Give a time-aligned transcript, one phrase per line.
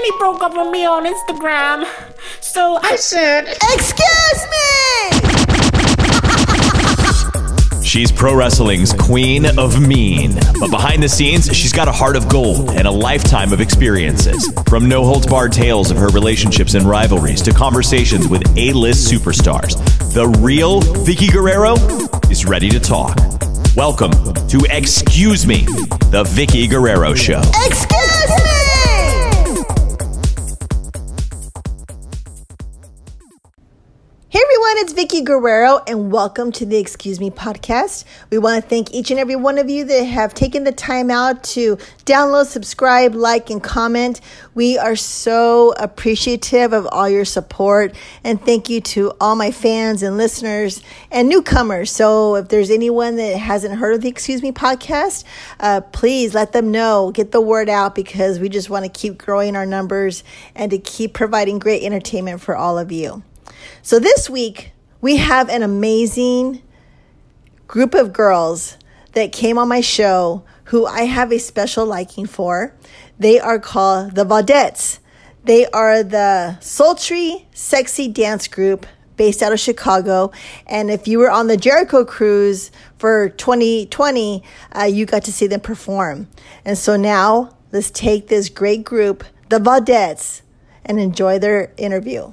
[0.00, 1.86] Danny broke up with me on Instagram.
[2.40, 4.46] So I said, Excuse
[7.74, 7.84] me!
[7.84, 10.36] She's pro wrestling's queen of mean.
[10.58, 14.50] But behind the scenes, she's got a heart of gold and a lifetime of experiences.
[14.68, 19.12] From no holds barred tales of her relationships and rivalries to conversations with A list
[19.12, 19.76] superstars,
[20.14, 21.74] the real Vickie Guerrero
[22.30, 23.18] is ready to talk.
[23.76, 24.12] Welcome
[24.48, 25.64] to Excuse Me,
[26.10, 27.42] the Vickie Guerrero Show.
[27.66, 28.59] Excuse me!
[35.00, 38.04] Vickie Guerrero and welcome to the Excuse Me podcast.
[38.28, 41.10] We want to thank each and every one of you that have taken the time
[41.10, 44.20] out to download, subscribe, like, and comment.
[44.54, 50.02] We are so appreciative of all your support and thank you to all my fans
[50.02, 51.90] and listeners and newcomers.
[51.90, 55.24] So if there's anyone that hasn't heard of the Excuse Me podcast,
[55.60, 59.16] uh, please let them know, get the word out because we just want to keep
[59.16, 60.22] growing our numbers
[60.54, 63.22] and to keep providing great entertainment for all of you.
[63.80, 66.62] So this week, we have an amazing
[67.66, 68.76] group of girls
[69.12, 72.74] that came on my show who I have a special liking for.
[73.18, 74.98] They are called the Vaudettes.
[75.44, 80.32] They are the sultry, sexy dance group based out of Chicago.
[80.66, 85.46] And if you were on the Jericho cruise for 2020, uh, you got to see
[85.46, 86.28] them perform.
[86.64, 90.42] And so now let's take this great group, the Vaudettes,
[90.84, 92.32] and enjoy their interview.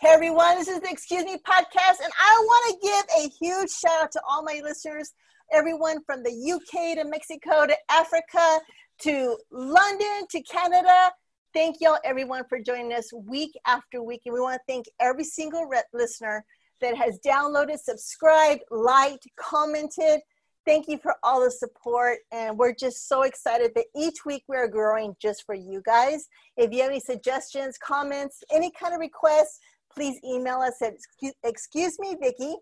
[0.00, 3.68] Hey everyone, this is the Excuse Me podcast, and I want to give a huge
[3.68, 5.12] shout out to all my listeners,
[5.52, 8.60] everyone from the UK to Mexico to Africa
[9.00, 11.10] to London to Canada.
[11.52, 14.22] Thank y'all, everyone, for joining us week after week.
[14.24, 16.44] And we want to thank every single re- listener
[16.80, 20.20] that has downloaded, subscribed, liked, commented.
[20.64, 22.18] Thank you for all the support.
[22.30, 26.28] And we're just so excited that each week we are growing just for you guys.
[26.56, 29.58] If you have any suggestions, comments, any kind of requests,
[29.98, 30.94] please email us at
[31.42, 32.14] excuse, me,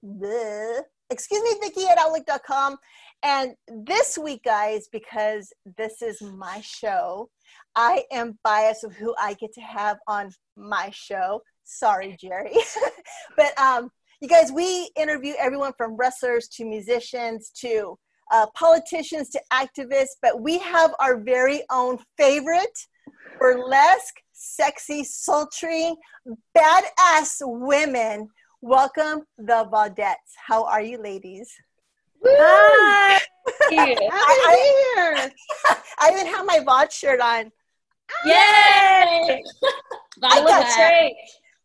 [0.03, 2.79] bleh, excuse me, Vickie at outlook.com.
[3.23, 7.29] And this week, guys, because this is my show,
[7.75, 11.43] I am biased of who I get to have on my show.
[11.65, 12.55] Sorry, Jerry.
[13.37, 13.91] but um,
[14.23, 17.99] you guys, we interview everyone from wrestlers to musicians to
[18.33, 22.79] uh, politicians to activists, but we have our very own favorite
[23.39, 25.95] burlesque, sexy, sultry,
[26.57, 28.29] badass women.
[28.61, 30.35] Welcome, the Vaudettes.
[30.47, 31.51] How are you, ladies?
[32.25, 33.19] Hi.
[33.71, 35.31] I, I,
[36.01, 37.51] I even have my Vaude shirt on.
[38.25, 39.43] Yay!
[40.21, 40.75] Violet got you.
[40.75, 41.17] great.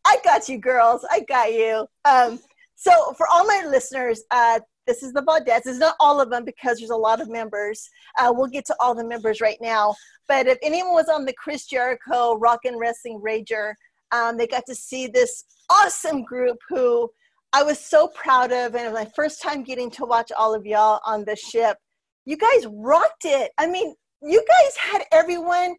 [0.04, 1.04] I got you, girls.
[1.10, 1.86] I got you.
[2.04, 2.40] Um,
[2.74, 5.66] so, for all my listeners, uh, this is the Vaudettes.
[5.66, 7.88] It's not all of them because there's a lot of members.
[8.18, 9.94] Uh, we'll get to all the members right now.
[10.28, 13.74] But if anyone was on the Chris Jericho Rock and Wrestling Rager,
[14.12, 17.10] um, they got to see this awesome group who
[17.52, 18.74] I was so proud of.
[18.74, 21.76] And it was my first time getting to watch all of y'all on the ship.
[22.24, 23.52] You guys rocked it.
[23.58, 25.76] I mean, you guys had everyone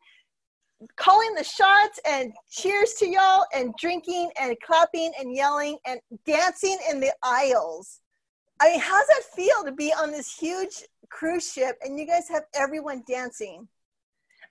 [0.97, 6.77] calling the shots and cheers to y'all and drinking and clapping and yelling and dancing
[6.89, 8.01] in the aisles.
[8.63, 12.29] I mean, how's that feel to be on this huge cruise ship and you guys
[12.29, 13.67] have everyone dancing?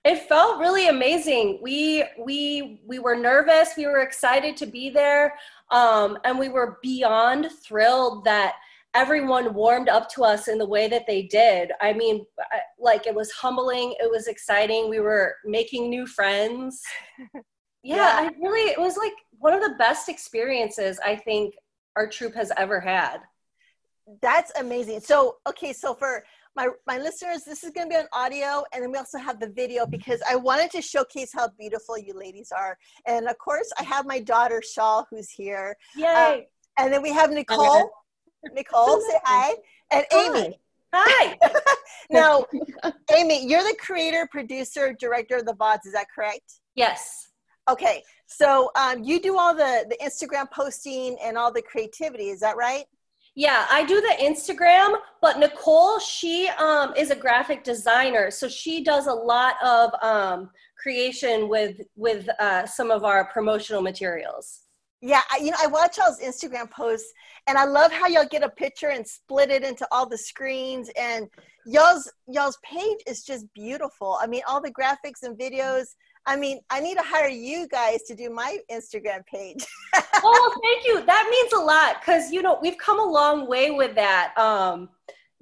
[0.05, 1.59] It felt really amazing.
[1.63, 3.71] We we we were nervous.
[3.75, 5.33] We were excited to be there,
[5.71, 8.55] um, and we were beyond thrilled that
[8.93, 11.71] everyone warmed up to us in the way that they did.
[11.81, 12.23] I mean,
[12.77, 13.95] like it was humbling.
[13.99, 14.89] It was exciting.
[14.89, 16.81] We were making new friends.
[17.85, 18.13] Yeah, Yeah.
[18.15, 18.71] I really.
[18.71, 21.53] It was like one of the best experiences I think
[21.97, 23.17] our troupe has ever had.
[24.21, 25.01] That's amazing.
[25.01, 26.23] So, okay, so for
[26.55, 29.39] my my listeners, this is going to be on audio, and then we also have
[29.39, 32.77] the video because I wanted to showcase how beautiful you ladies are.
[33.07, 36.47] And of course, I have my daughter Shaul, who's here, Yay!
[36.77, 37.89] and then we have Nicole.
[38.53, 39.53] Nicole, say hi,
[39.91, 40.59] and Amy.
[40.93, 41.37] Hi.
[42.09, 42.45] Now,
[43.15, 45.85] Amy, you're the creator, producer, director of the VODs.
[45.85, 46.59] Is that correct?
[46.75, 47.29] yes.
[47.69, 52.29] Okay, so um, you do all the the Instagram posting and all the creativity.
[52.29, 52.83] Is that right?
[53.35, 58.83] Yeah, I do the Instagram, but Nicole, she um, is a graphic designer, so she
[58.83, 60.51] does a lot of um,
[60.81, 64.61] creation with with uh, some of our promotional materials.
[65.01, 67.11] Yeah, I, you know, I watch y'all's Instagram posts,
[67.47, 70.91] and I love how y'all get a picture and split it into all the screens.
[70.97, 71.27] And
[71.65, 74.17] y'all's y'all's page is just beautiful.
[74.21, 75.87] I mean, all the graphics and videos.
[76.25, 79.65] I mean, I need to hire you guys to do my Instagram page.
[80.23, 81.05] oh, thank you.
[81.05, 84.37] That means a lot because you know we've come a long way with that.
[84.37, 84.89] Um,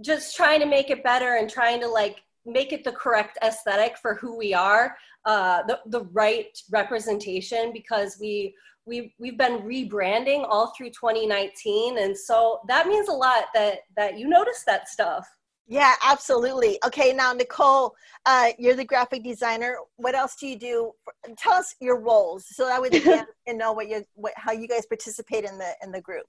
[0.01, 3.97] just trying to make it better and trying to like make it the correct aesthetic
[3.97, 4.95] for who we are,
[5.25, 8.55] uh, the the right representation because we
[8.85, 14.17] we we've been rebranding all through 2019, and so that means a lot that that
[14.17, 15.27] you notice that stuff.
[15.71, 16.77] Yeah, absolutely.
[16.85, 17.95] Okay, now Nicole,
[18.25, 19.77] uh, you're the graphic designer.
[19.95, 20.91] What else do you do?
[21.37, 22.99] Tell us your roles so that way they
[23.47, 26.25] can know what you what how you guys participate in the in the group.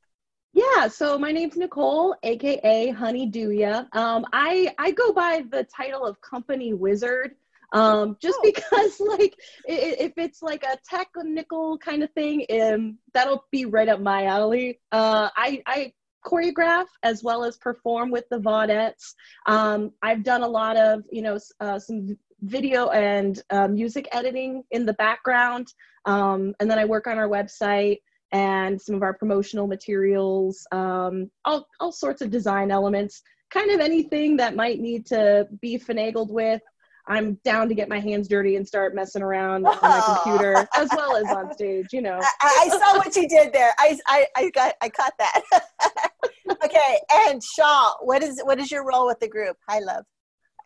[0.53, 3.93] Yeah, so my name's Nicole, aka Honey Dooya.
[3.97, 7.35] Um, I I go by the title of company wizard.
[7.73, 8.53] Um, just oh.
[8.55, 9.35] because like
[9.65, 14.79] if it's like a technical kind of thing, um, that'll be right up my alley.
[14.93, 15.93] Uh, I I
[16.25, 19.15] choreograph as well as perform with the Vaudettes.
[19.47, 24.65] Um, I've done a lot of you know uh, some video and uh, music editing
[24.71, 25.73] in the background,
[26.07, 27.99] um, and then I work on our website
[28.33, 33.81] and some of our promotional materials, um, all, all sorts of design elements, kind of
[33.81, 36.63] anything that might need to be finagled with.
[37.07, 40.89] I'm down to get my hands dirty and start messing around on my computer as
[40.97, 42.19] well as on stage, you know.
[42.41, 43.75] I, I saw what you did there.
[43.79, 45.43] I, I, I got I caught that.
[46.51, 49.57] okay, and Shaul, what is what is your role with the group?
[49.69, 50.05] Hi love.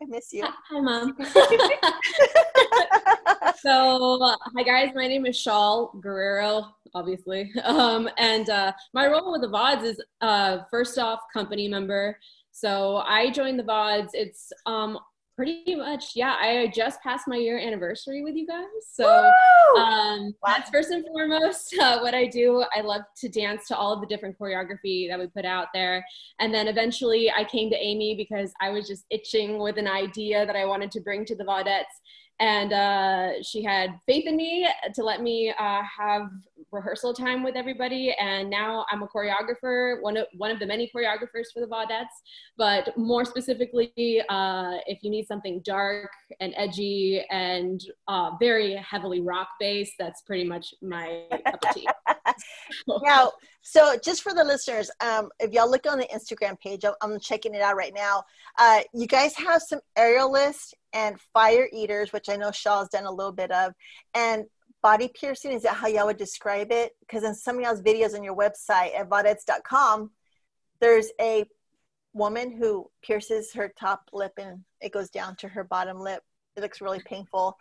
[0.01, 0.45] I miss you.
[0.45, 1.17] Hi, mom.
[3.59, 4.91] so, hi guys.
[4.93, 10.01] My name is Shaul Guerrero, obviously, um, and uh, my role with the VODs is
[10.21, 12.17] uh, first off company member.
[12.51, 14.09] So I joined the VODs.
[14.13, 14.99] It's um,
[15.37, 18.65] pretty much yeah i just passed my year anniversary with you guys.
[18.91, 19.05] So
[19.77, 20.55] um, wow.
[20.57, 22.65] that's first and foremost uh, what i do.
[22.75, 26.03] I love to dance to all of the different choreography that we put out there.
[26.39, 30.43] And then eventually i came to amy because i was just itching with an idea
[30.45, 32.01] that i wanted to bring to the vaudettes.
[32.39, 36.29] And uh, she had faith in me to let me uh, have
[36.71, 40.89] rehearsal time with everybody and now i'm a choreographer one of one of the many
[40.93, 42.21] choreographers for the vaudettes.
[42.57, 46.09] But more specifically uh, if you need something dark
[46.39, 51.87] and edgy and uh, very heavily rock based that's pretty much my cup of tea.
[53.03, 53.31] Now
[53.61, 57.55] so just for the listeners um, if y'all look on the instagram page i'm checking
[57.55, 58.23] it out right now.
[58.59, 63.11] Uh, you guys have some aerialists and fire eaters which i know shaul's done a
[63.11, 63.73] little bit of
[64.13, 64.45] and
[64.81, 65.51] body piercing?
[65.51, 66.95] Is that how y'all would describe it?
[66.99, 70.11] Because in some of y'all's videos on your website at vaudettes.com
[70.79, 71.45] there's a
[72.13, 76.23] woman who pierces her top lip and it goes down to her bottom lip.
[76.55, 77.57] It looks really painful.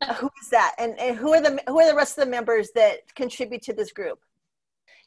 [0.00, 0.74] Uh, who is that?
[0.78, 3.72] And, and who are the who are the rest of the members that contribute to
[3.72, 4.20] this group?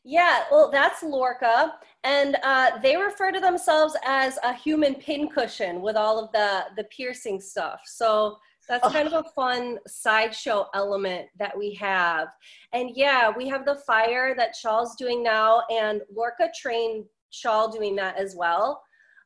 [0.03, 1.73] Yeah, well, that's Lorca,
[2.05, 6.85] and uh, they refer to themselves as a human pincushion with all of the the
[6.85, 7.81] piercing stuff.
[7.85, 8.37] So
[8.69, 12.27] that's kind of a fun sideshow element that we have.
[12.71, 17.95] And yeah, we have the fire that Shaul's doing now, and Lorca trained Shaul doing
[17.95, 18.81] that as well.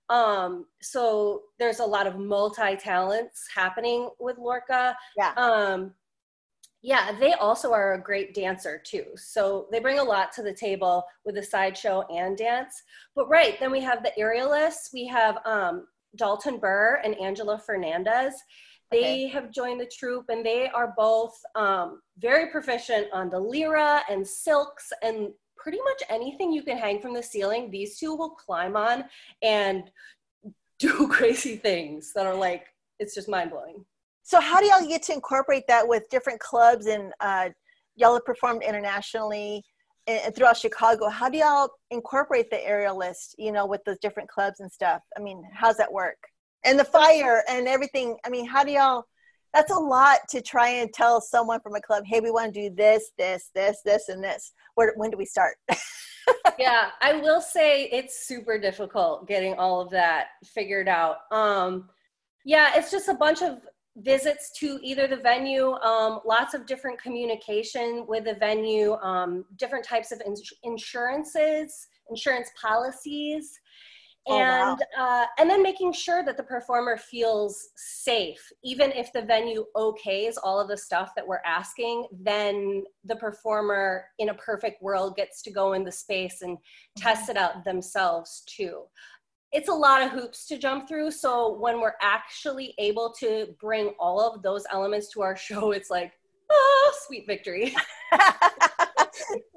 [0.10, 4.96] Um, so there's a lot of multi talents happening with Lorca.
[5.18, 5.34] Yeah.
[5.36, 5.94] Um,
[6.82, 9.06] yeah, they also are a great dancer too.
[9.16, 12.84] So they bring a lot to the table with the sideshow and dance.
[13.16, 14.92] But right, then we have the aerialists.
[14.94, 15.88] We have um,
[16.18, 18.34] Dalton Burr and Angela Fernandez.
[18.94, 19.28] They okay.
[19.30, 24.26] have joined the troupe and they are both um, very proficient on the lyra and
[24.26, 27.72] silks and pretty much anything you can hang from the ceiling.
[27.72, 29.06] These two will climb on
[29.42, 29.90] and
[30.80, 32.68] do crazy things that are like,
[33.00, 33.84] it's just mind blowing.
[34.22, 37.50] So, how do y'all get to incorporate that with different clubs and uh,
[37.96, 39.64] y'all have performed internationally?
[40.06, 44.60] and throughout Chicago, how do y'all incorporate the aerialist, you know, with those different clubs
[44.60, 45.02] and stuff?
[45.18, 46.18] I mean, how's that work?
[46.66, 48.18] And the fire and everything.
[48.26, 49.06] I mean, how do y'all?
[49.54, 52.70] That's a lot to try and tell someone from a club, hey, we want to
[52.70, 54.52] do this, this, this, this, and this.
[54.74, 55.58] Where, when do we start?
[56.58, 61.18] yeah, I will say it's super difficult getting all of that figured out.
[61.32, 61.90] Um,
[62.46, 63.60] yeah, it's just a bunch of
[63.98, 69.86] visits to either the venue, um, lots of different communication with the venue, um, different
[69.86, 73.60] types of ins- insurances, insurance policies
[74.28, 75.22] and oh, wow.
[75.24, 80.36] uh, and then making sure that the performer feels safe even if the venue okays
[80.42, 85.42] all of the stuff that we're asking then the performer in a perfect world gets
[85.42, 87.04] to go in the space and mm-hmm.
[87.04, 88.84] test it out themselves too
[89.52, 93.90] it's a lot of hoops to jump through so when we're actually able to bring
[94.00, 96.14] all of those elements to our show it's like
[96.50, 97.76] oh sweet victory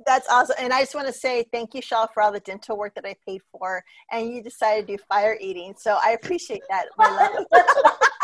[0.07, 0.57] That's awesome.
[0.59, 3.05] And I just want to say thank you, Shaul, for all the dental work that
[3.05, 3.83] I paid for.
[4.13, 5.75] And you decided to do fire eating.
[5.77, 6.87] So I appreciate that.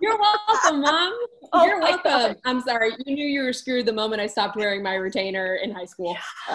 [0.00, 1.18] You're welcome, Mom.
[1.50, 2.02] Oh You're welcome.
[2.04, 2.36] God.
[2.44, 2.92] I'm sorry.
[3.06, 6.14] You knew you were screwed the moment I stopped wearing my retainer in high school.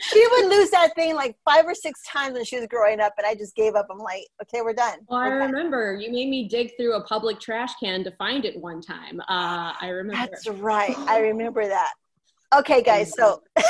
[0.00, 3.12] she would lose that thing like five or six times when she was growing up,
[3.18, 3.86] and I just gave up.
[3.88, 4.98] I'm like, okay, we're done.
[5.06, 5.52] well, I done.
[5.52, 9.20] remember you made me dig through a public trash can to find it one time.
[9.20, 10.28] Uh, I remember.
[10.28, 10.98] That's right.
[10.98, 11.92] I remember that.
[12.52, 13.12] Okay, guys.
[13.16, 13.42] So,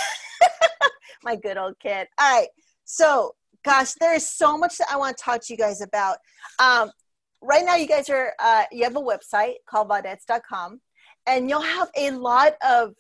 [1.23, 2.09] my good old kid.
[2.19, 2.49] All right.
[2.85, 6.17] So, gosh, there is so much that I want to talk to you guys about.
[6.59, 6.91] Um,
[7.43, 10.81] right now, you guys are, uh, you have a website called vaudettes.com,
[11.27, 12.95] and you'll have a lot of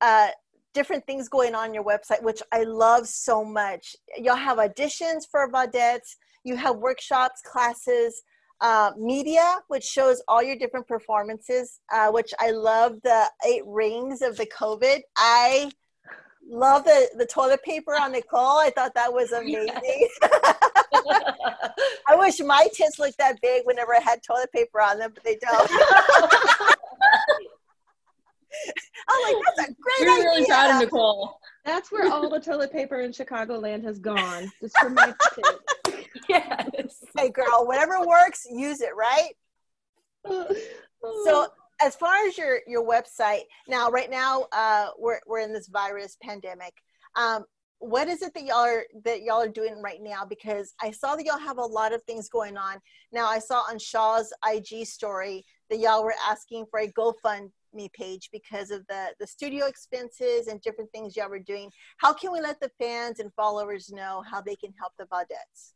[0.00, 0.28] uh,
[0.74, 3.96] different things going on your website, which I love so much.
[4.16, 8.22] You'll have auditions for Vaudettes, you have workshops, classes,
[8.60, 14.22] uh, media, which shows all your different performances, uh, which I love the eight rings
[14.22, 15.00] of the COVID.
[15.16, 15.70] I
[16.48, 18.58] love the, the toilet paper on Nicole.
[18.58, 20.08] I thought that was amazing.
[22.08, 25.24] I wish my tits looked that big whenever I had toilet paper on them, but
[25.24, 25.70] they don't.
[29.08, 30.24] I'm like, that's a great We're idea.
[30.24, 31.38] really proud of Nicole.
[31.64, 34.50] That's where all the toilet paper in Chicagoland has gone.
[34.60, 35.58] Just for my kids.
[36.30, 37.04] Yes.
[37.16, 39.32] Hey, girl, whatever works, use it, right?
[41.24, 41.48] So,
[41.82, 46.16] as far as your your website now, right now, uh, we're we're in this virus
[46.22, 46.74] pandemic.
[47.16, 47.44] Um,
[47.80, 50.24] what is it that y'all are that y'all are doing right now?
[50.24, 52.76] Because I saw that y'all have a lot of things going on.
[53.10, 58.28] Now, I saw on Shaul's IG story that y'all were asking for a GoFundMe page
[58.32, 61.70] because of the the studio expenses and different things y'all were doing.
[61.96, 65.72] How can we let the fans and followers know how they can help the Vaudettes?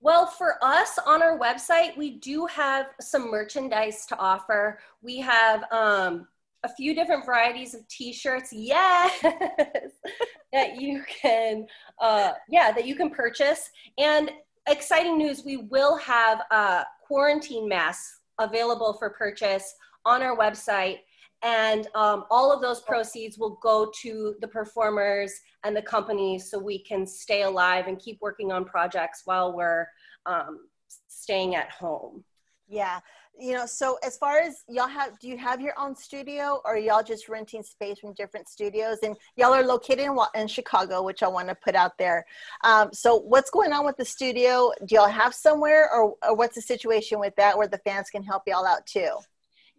[0.00, 4.78] Well, for us on our website, we do have some merchandise to offer.
[5.02, 6.28] We have um,
[6.62, 9.20] a few different varieties of t-shirts, yes,
[10.52, 11.66] that you can,
[12.00, 13.70] uh, yeah, that you can purchase.
[13.98, 14.30] And
[14.68, 19.74] exciting news, we will have uh, quarantine masks available for purchase
[20.04, 20.98] on our website.
[21.42, 25.32] And um, all of those proceeds will go to the performers
[25.64, 29.86] and the companies so we can stay alive and keep working on projects while we're
[30.26, 30.60] um,
[31.06, 32.24] staying at home.
[32.66, 33.00] Yeah.
[33.40, 36.76] You know, so as far as y'all have, do you have your own studio or
[36.76, 38.98] y'all just renting space from different studios?
[39.04, 42.26] And y'all are located in, in Chicago, which I want to put out there.
[42.64, 44.72] Um, so what's going on with the studio?
[44.84, 48.24] Do y'all have somewhere or, or what's the situation with that where the fans can
[48.24, 49.16] help y'all out too?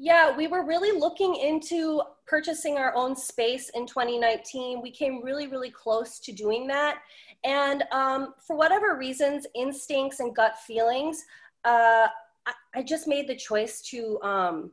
[0.01, 4.81] Yeah, we were really looking into purchasing our own space in 2019.
[4.81, 6.99] We came really, really close to doing that.
[7.43, 11.25] And um, for whatever reasons, instincts and gut feelings,
[11.65, 12.07] uh,
[12.45, 14.71] I, I just made the choice to, um,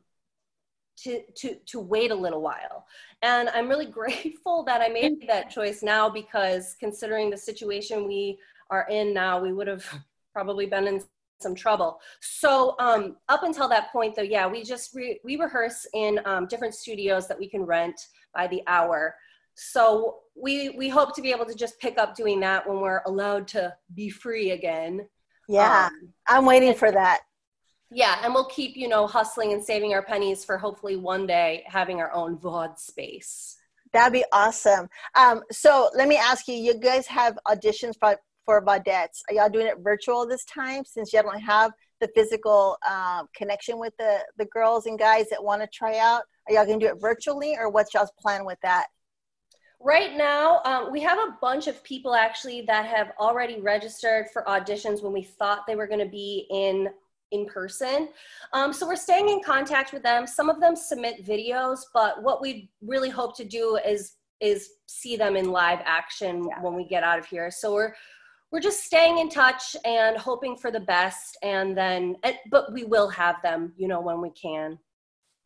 [0.99, 2.87] to, to, to wait a little while.
[3.23, 8.39] And I'm really grateful that I made that choice now because considering the situation we
[8.71, 9.85] are in now, we would have
[10.33, 11.03] probably been in
[11.41, 12.01] some trouble.
[12.21, 16.47] So um, up until that point, though, yeah, we just re- we rehearse in um,
[16.47, 18.01] different studios that we can rent
[18.35, 19.15] by the hour.
[19.55, 23.03] So we we hope to be able to just pick up doing that when we're
[23.07, 25.09] allowed to be free again.
[25.49, 27.21] Yeah, Um, I'm waiting for that.
[27.91, 31.65] yeah, and we'll keep you know hustling and saving our pennies for hopefully one day
[31.67, 33.57] having our own VOD space.
[33.93, 34.89] That'd be awesome.
[35.15, 37.95] Um, so let me ask you, you guys have auditions
[38.47, 39.21] for, Vaudettes.
[39.29, 43.79] Are y'all doing it virtual this time since y'all don't have the physical um, connection
[43.79, 46.23] with the, the girls and guys that want to try out?
[46.49, 48.87] Are y'all going to do it virtually or what's y'all's plan with that?
[49.81, 54.43] Right now, um, we have a bunch of people actually that have already registered for
[54.45, 56.89] auditions when we thought they were going to be in
[57.33, 58.09] in person.
[58.53, 60.29] Um, so we're staying in contact with them.
[60.29, 65.17] Some of them submit videos, but what we really hope to do is is see
[65.17, 67.51] them in live action when we get out of here.
[67.51, 67.95] So we're
[68.51, 72.85] we're just staying in touch and hoping for the best, and then eh, but we
[72.85, 74.79] will have them, you know, when we can.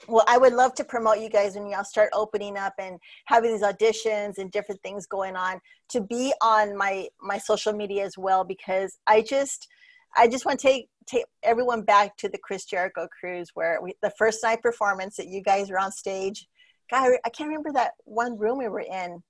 [0.09, 3.52] Well, I would love to promote you guys when y'all start opening up and having
[3.52, 8.16] these auditions and different things going on to be on my my social media as
[8.16, 9.69] well because I just
[10.16, 13.95] I just want to take take everyone back to the Chris Jericho cruise where we,
[14.02, 16.47] the first night performance that you guys were on stage.
[16.90, 19.23] God, I can't remember that one room we were in.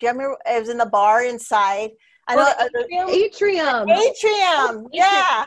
[0.00, 0.36] Do you remember?
[0.44, 1.90] It was in the bar inside.
[2.28, 2.36] I.
[2.36, 3.88] Well, uh, the- Atrium.
[3.88, 4.88] atrium.
[4.92, 5.46] Yeah.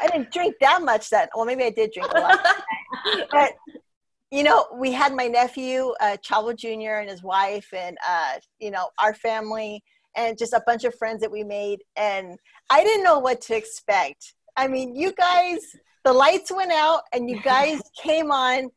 [0.00, 1.30] I didn't drink that much that.
[1.34, 2.38] Well, maybe I did drink a lot
[3.30, 3.52] but
[4.30, 8.70] you know we had my nephew uh, chavo jr and his wife and uh, you
[8.70, 9.82] know our family
[10.16, 12.38] and just a bunch of friends that we made and
[12.70, 15.58] i didn't know what to expect i mean you guys
[16.04, 18.70] the lights went out and you guys came on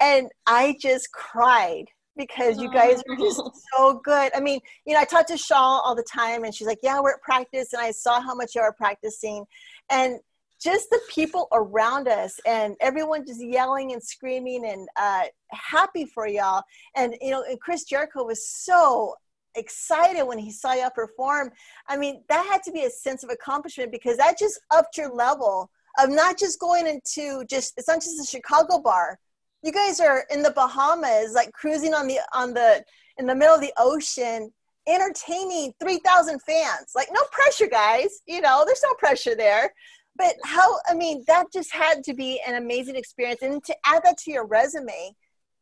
[0.00, 1.84] and i just cried
[2.16, 3.40] because you guys are just
[3.74, 4.32] so good.
[4.34, 7.00] I mean, you know, I talk to Shaul all the time and she's like, Yeah,
[7.00, 9.44] we're at practice and I saw how much you are practicing.
[9.90, 10.20] And
[10.62, 16.26] just the people around us and everyone just yelling and screaming and uh, happy for
[16.26, 16.62] y'all.
[16.94, 19.14] And you know, and Chris Jericho was so
[19.54, 21.50] excited when he saw y'all perform.
[21.88, 25.12] I mean, that had to be a sense of accomplishment because that just upped your
[25.12, 29.18] level of not just going into just it's not just a Chicago bar.
[29.62, 32.84] You guys are in the Bahamas, like cruising on the on the
[33.18, 34.52] in the middle of the ocean,
[34.88, 36.92] entertaining three thousand fans.
[36.94, 38.20] Like no pressure, guys.
[38.26, 39.72] You know, there's no pressure there.
[40.16, 40.78] But how?
[40.88, 44.32] I mean, that just had to be an amazing experience, and to add that to
[44.32, 45.12] your resume,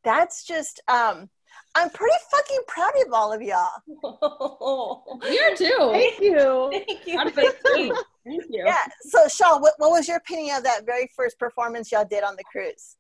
[0.03, 1.29] that's just um,
[1.75, 3.69] I'm pretty fucking proud of all of y'all.
[5.23, 5.91] Are too.
[5.93, 6.69] Thank you.
[6.73, 7.15] Thank you.
[7.15, 7.95] Proud of us too.
[8.27, 8.65] Thank you.
[8.67, 8.83] Yeah.
[9.03, 12.37] So, Shaul, what, what was your opinion of that very first performance y'all did on
[12.37, 12.97] the cruise?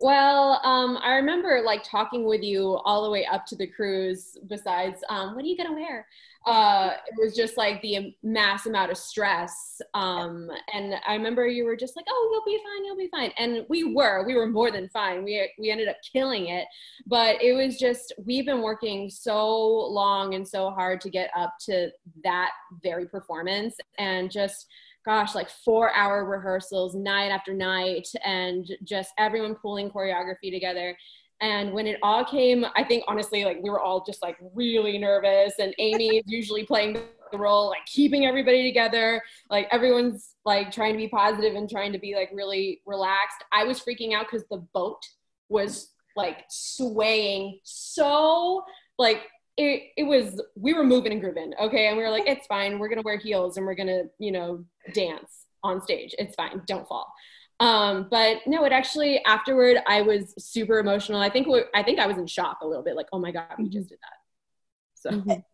[0.00, 4.36] Well, um, I remember like talking with you all the way up to the cruise.
[4.48, 6.06] Besides, um, what are you gonna wear?
[6.46, 9.80] Uh, it was just like the mass amount of stress.
[9.94, 13.32] Um, and I remember you were just like, "Oh, you'll be fine, you'll be fine,"
[13.38, 14.26] and we were.
[14.26, 15.24] We were more than fine.
[15.24, 16.66] We we ended up killing it,
[17.06, 21.54] but it was just we've been working so long and so hard to get up
[21.66, 21.90] to
[22.24, 22.50] that
[22.82, 24.66] very performance, and just
[25.04, 30.96] gosh, like four hour rehearsals night after night and just everyone pulling choreography together.
[31.40, 34.96] And when it all came, I think honestly, like we were all just like really
[34.98, 35.54] nervous.
[35.58, 36.98] And Amy is usually playing
[37.32, 39.20] the role, like keeping everybody together.
[39.50, 43.44] Like everyone's like trying to be positive and trying to be like really relaxed.
[43.52, 45.02] I was freaking out because the boat
[45.48, 48.62] was like swaying so
[48.98, 49.22] like
[49.56, 51.88] it, it was we were moving and grooving okay?
[51.88, 52.78] And we were like it's fine.
[52.78, 56.14] We're gonna wear heels and we're gonna you know dance on stage.
[56.18, 56.62] It's fine.
[56.66, 57.12] Don't fall.
[57.60, 61.20] Um but no it actually afterward i was super emotional.
[61.20, 63.46] I think i think i was in shock a little bit like oh my god
[63.58, 64.18] we just did that.
[64.94, 65.22] So.
[65.24, 65.44] Wow.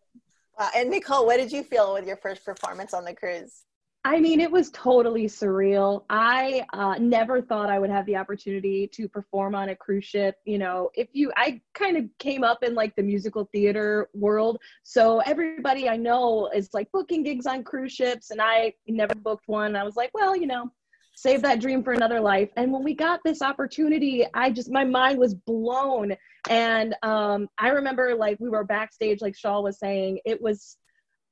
[0.57, 3.63] Uh, and Nicole, what did you feel with your first performance on the cruise?
[4.03, 6.05] I mean, it was totally surreal.
[6.09, 10.37] I uh, never thought I would have the opportunity to perform on a cruise ship.
[10.43, 14.59] You know, if you, I kind of came up in like the musical theater world.
[14.81, 19.47] So everybody I know is like booking gigs on cruise ships, and I never booked
[19.47, 19.75] one.
[19.75, 20.71] I was like, well, you know,
[21.15, 22.49] save that dream for another life.
[22.57, 26.15] And when we got this opportunity, I just, my mind was blown.
[26.49, 30.77] And um, I remember like we were backstage, like Shaul was saying, it was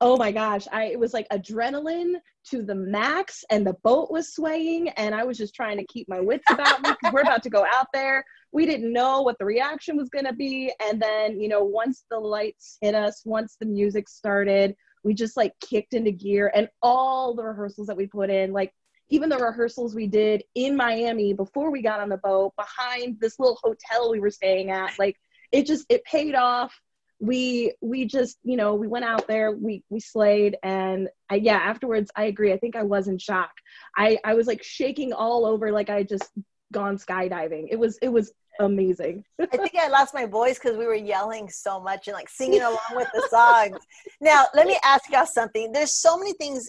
[0.00, 4.34] oh my gosh i it was like adrenaline to the max and the boat was
[4.34, 7.50] swaying and i was just trying to keep my wits about me we're about to
[7.50, 8.24] go out there.
[8.52, 10.72] We didn't know what the reaction was going to be.
[10.82, 15.36] And then you know once the lights hit us once the music started we just
[15.36, 18.72] like kicked into gear and all the rehearsals that we put in like
[19.08, 23.38] even the rehearsals we did in miami before we got on the boat behind this
[23.38, 25.16] little hotel we were staying at like
[25.52, 26.78] it just it paid off
[27.20, 31.56] we we just you know we went out there we we slayed and I, yeah
[31.56, 33.50] afterwards i agree i think i was in shock
[33.96, 36.30] i i was like shaking all over like i just
[36.72, 40.84] gone skydiving it was it was amazing I think I lost my voice because we
[40.84, 43.78] were yelling so much and like singing along with the songs.
[44.20, 45.72] Now, let me ask y'all something.
[45.72, 46.68] There's so many things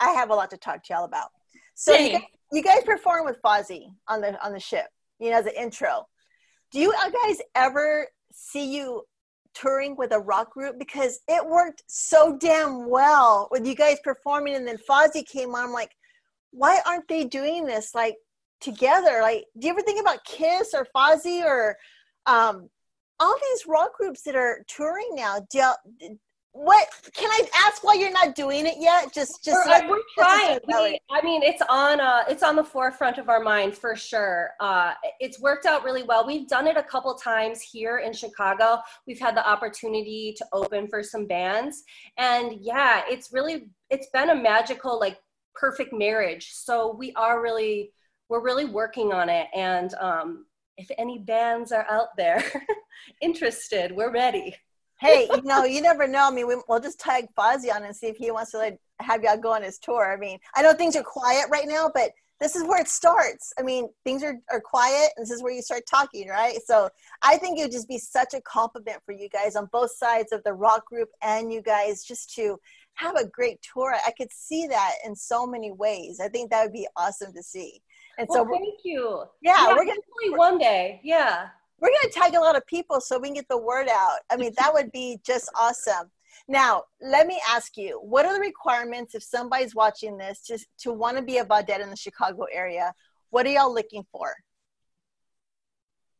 [0.00, 1.28] I have a lot to talk to y'all about.
[1.74, 2.22] So you guys,
[2.52, 4.86] you guys perform with Fozzy on the on the ship,
[5.18, 6.06] you know, as an intro.
[6.72, 9.02] Do you guys ever see you
[9.54, 10.78] touring with a rock group?
[10.78, 15.66] Because it worked so damn well with you guys performing, and then Fozzy came on.
[15.66, 15.92] I'm like,
[16.50, 18.16] why aren't they doing this like
[18.60, 19.20] together?
[19.22, 21.76] Like, do you ever think about Kiss or Fozzy or
[22.26, 22.68] um,
[23.20, 25.38] all these rock groups that are touring now?
[25.50, 25.62] Do
[26.54, 29.12] what can I ask why you're not doing it yet?
[29.12, 30.60] Just, just We're, we're trying.
[30.68, 32.00] We, I mean, it's on.
[32.00, 34.52] Uh, it's on the forefront of our mind for sure.
[34.60, 36.24] Uh, it's worked out really well.
[36.24, 38.78] We've done it a couple times here in Chicago.
[39.04, 41.82] We've had the opportunity to open for some bands,
[42.18, 45.18] and yeah, it's really it's been a magical, like
[45.56, 46.50] perfect marriage.
[46.52, 47.90] So we are really
[48.28, 52.44] we're really working on it, and um, if any bands are out there
[53.20, 54.54] interested, we're ready.
[55.00, 56.28] Hey, you know, you never know.
[56.28, 58.78] I mean, we, we'll just tag Fozzy on and see if he wants to like
[59.00, 60.12] have y'all go on his tour.
[60.12, 63.52] I mean, I know things are quiet right now, but this is where it starts.
[63.58, 66.58] I mean, things are, are quiet, and this is where you start talking, right?
[66.66, 66.88] So
[67.22, 70.32] I think it would just be such a compliment for you guys on both sides
[70.32, 72.58] of the rock group and you guys just to
[72.94, 73.94] have a great tour.
[74.06, 76.20] I could see that in so many ways.
[76.20, 77.80] I think that would be awesome to see.
[78.18, 79.24] And so thank you.
[79.42, 81.00] Yeah, we're gonna- hopefully one day.
[81.02, 81.48] Yeah.
[81.84, 84.20] We're going to tag a lot of people so we can get the word out.
[84.30, 86.10] I mean, that would be just awesome.
[86.48, 90.94] Now, let me ask you, what are the requirements if somebody's watching this to, to
[90.94, 92.94] want to be a Vaudette in the Chicago area?
[93.28, 94.34] What are y'all looking for?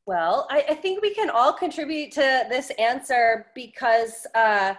[0.05, 4.75] Well, I, I think we can all contribute to this answer because uh,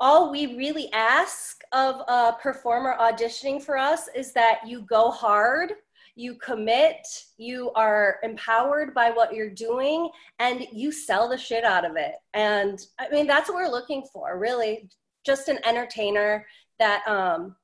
[0.00, 5.74] all we really ask of a performer auditioning for us is that you go hard
[6.18, 11.84] you commit, you are empowered by what you're doing, and you sell the shit out
[11.88, 12.16] of it.
[12.34, 14.90] And I mean, that's what we're looking for, really.
[15.24, 16.44] Just an entertainer
[16.80, 17.54] that um,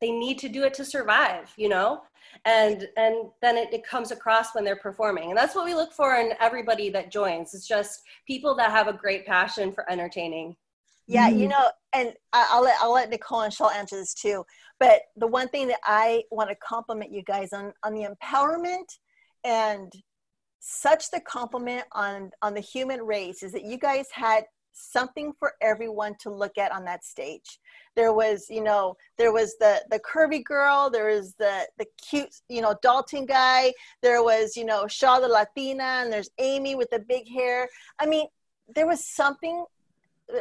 [0.00, 2.02] they need to do it to survive, you know?
[2.44, 5.30] And and then it, it comes across when they're performing.
[5.30, 7.52] And that's what we look for in everybody that joins.
[7.52, 10.56] It's just people that have a great passion for entertaining.
[11.06, 11.50] Yeah, you mm.
[11.50, 14.44] know, and I'll let I'll let Nicole and Shaul answer this too.
[14.80, 18.86] But the one thing that I want to compliment you guys on on the empowerment
[19.44, 19.92] and
[20.60, 25.52] such the compliment on on the human race is that you guys had something for
[25.60, 27.60] everyone to look at on that stage
[27.94, 32.34] there was you know there was the the curvy girl there was the the cute
[32.48, 36.90] you know dalton guy there was you know shaul the latina and there's amy with
[36.90, 37.68] the big hair
[38.00, 38.26] i mean
[38.74, 39.64] there was something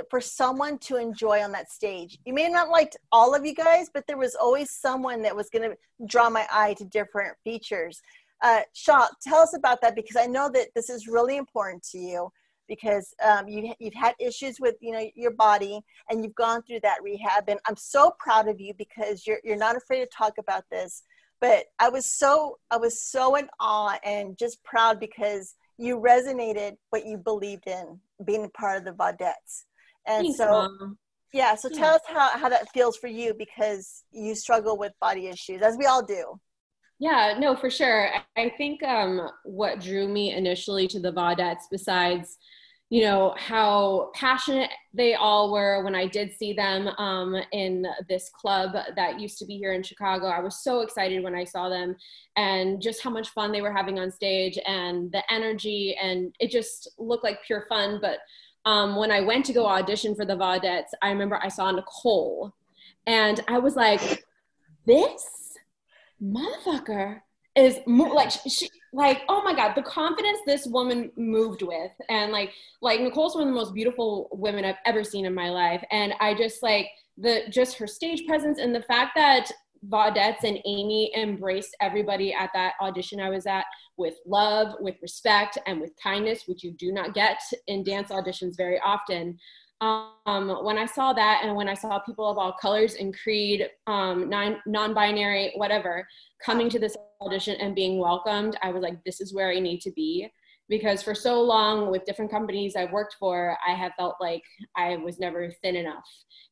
[0.09, 2.17] for someone to enjoy on that stage.
[2.25, 5.49] You may not liked all of you guys, but there was always someone that was
[5.49, 8.01] going to draw my eye to different features.
[8.41, 11.97] Uh, Shaul, tell us about that because I know that this is really important to
[11.97, 12.31] you
[12.67, 16.79] because um, you, you've had issues with you know your body and you've gone through
[16.81, 20.37] that rehab and i'm so proud of you because you're, you're not afraid to talk
[20.37, 21.03] about this
[21.41, 26.77] but i was so i was so in awe and just proud because you resonated
[26.91, 29.65] what you believed in being part of the Vaudettes
[30.07, 30.97] and Thanks, so, Mom.
[31.33, 35.27] yeah, so tell us how, how that feels for you because you struggle with body
[35.27, 36.39] issues, as we all do.
[36.99, 38.09] Yeah, no, for sure.
[38.37, 42.37] I think um, what drew me initially to the Vaudettes, besides,
[42.89, 48.29] you know, how passionate they all were when I did see them um, in this
[48.29, 50.27] club that used to be here in Chicago.
[50.27, 51.95] I was so excited when I saw them
[52.37, 56.51] and just how much fun they were having on stage and the energy, and it
[56.51, 57.97] just looked like pure fun.
[57.99, 58.19] But
[58.65, 62.53] um, when I went to go audition for the Vaudettes, I remember I saw Nicole
[63.05, 64.25] and I was like,
[64.85, 65.57] this
[66.21, 67.21] motherfucker
[67.55, 71.91] is mo- like, she, like, oh my God, the confidence this woman moved with.
[72.09, 75.49] And like, like Nicole's one of the most beautiful women I've ever seen in my
[75.49, 75.83] life.
[75.91, 79.51] And I just like the, just her stage presence and the fact that
[79.89, 83.65] Vaudettes and Amy embraced everybody at that audition I was at
[83.97, 88.55] with love, with respect, and with kindness, which you do not get in dance auditions
[88.57, 89.37] very often.
[89.81, 93.67] Um, when I saw that, and when I saw people of all colors and creed,
[93.87, 96.07] um, non binary, whatever,
[96.43, 99.81] coming to this audition and being welcomed, I was like, this is where I need
[99.81, 100.31] to be
[100.69, 104.43] because for so long with different companies I've worked for, I have felt like
[104.75, 106.07] I was never thin enough,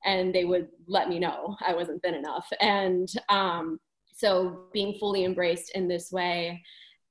[0.05, 2.47] and they would let me know I wasn't thin enough.
[2.59, 3.79] And um,
[4.13, 6.61] so being fully embraced in this way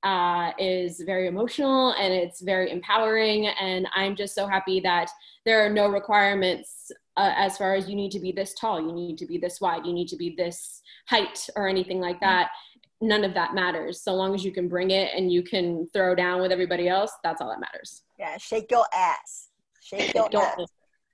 [0.03, 3.47] uh, is very emotional and it's very empowering.
[3.47, 5.11] And I'm just so happy that
[5.45, 8.93] there are no requirements uh, as far as you need to be this tall, you
[8.93, 12.51] need to be this wide, you need to be this height, or anything like that
[13.01, 14.03] none of that matters.
[14.03, 17.13] So long as you can bring it and you can throw down with everybody else,
[17.25, 18.03] that's all that matters.
[18.19, 19.49] Yeah, shake your ass.
[19.81, 20.59] Shake your ass.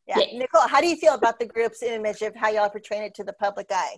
[0.07, 0.19] Yeah.
[0.19, 0.39] yeah.
[0.39, 3.25] Nicole, how do you feel about the group's image of how y'all portray it to
[3.25, 3.97] the public eye?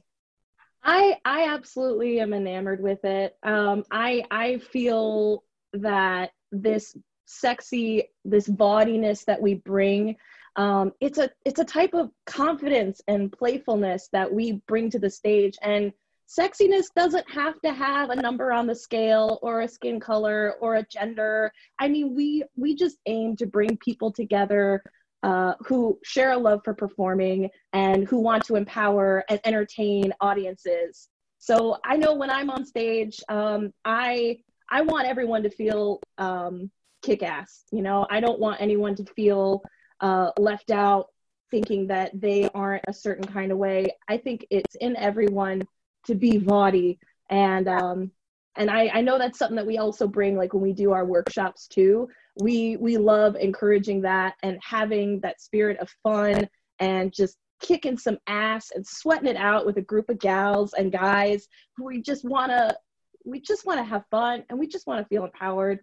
[0.82, 3.36] I I absolutely am enamored with it.
[3.42, 6.96] Um, I I feel that this
[7.26, 10.16] sexy, this bodiness that we bring,
[10.56, 15.10] um, it's a it's a type of confidence and playfulness that we bring to the
[15.10, 15.92] stage, and
[16.28, 20.76] sexiness doesn't have to have a number on the scale or a skin color or
[20.76, 21.50] a gender.
[21.78, 24.82] I mean we we just aim to bring people together
[25.22, 31.08] uh, who share a love for performing and who want to empower and entertain audiences.
[31.38, 34.38] So i know when i'm on stage um, i
[34.70, 36.70] i want everyone to feel um,
[37.02, 38.06] kick-ass you know?
[38.10, 39.62] I don't want anyone to feel
[40.00, 41.06] uh, left out
[41.50, 43.86] thinking that they aren't a certain kind of way.
[44.06, 45.62] I think it's in everyone
[46.08, 46.98] to be Vaudy.
[47.30, 48.10] And um,
[48.56, 51.04] and I, I know that's something that we also bring like when we do our
[51.04, 52.08] workshops too.
[52.40, 56.48] We we love encouraging that and having that spirit of fun
[56.80, 60.92] and just kicking some ass and sweating it out with a group of gals and
[60.92, 62.76] guys who we just want to
[63.24, 65.80] we just want to have fun and we just want to feel empowered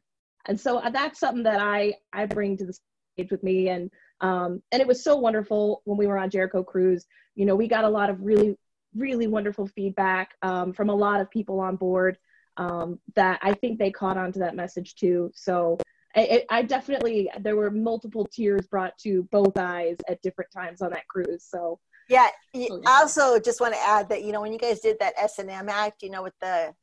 [0.47, 2.73] and so uh, that's something that i i bring to the
[3.17, 6.63] stage with me and um and it was so wonderful when we were on jericho
[6.63, 8.55] cruise you know we got a lot of really
[8.95, 12.17] really wonderful feedback um, from a lot of people on board
[12.57, 15.31] um, that I think they caught on to that message too.
[15.33, 15.77] So
[16.15, 20.91] I, I, definitely, there were multiple tears brought to both eyes at different times on
[20.91, 21.43] that cruise.
[21.43, 24.79] So yeah, oh, I also just want to add that, you know, when you guys
[24.79, 26.73] did that S&M act, you know, with the,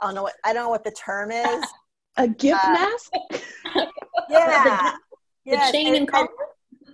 [0.00, 1.64] I don't know what, I don't know what the term is.
[2.18, 3.12] a gift uh, mask?
[4.28, 4.92] Yeah.
[5.44, 6.28] the, the chain and color.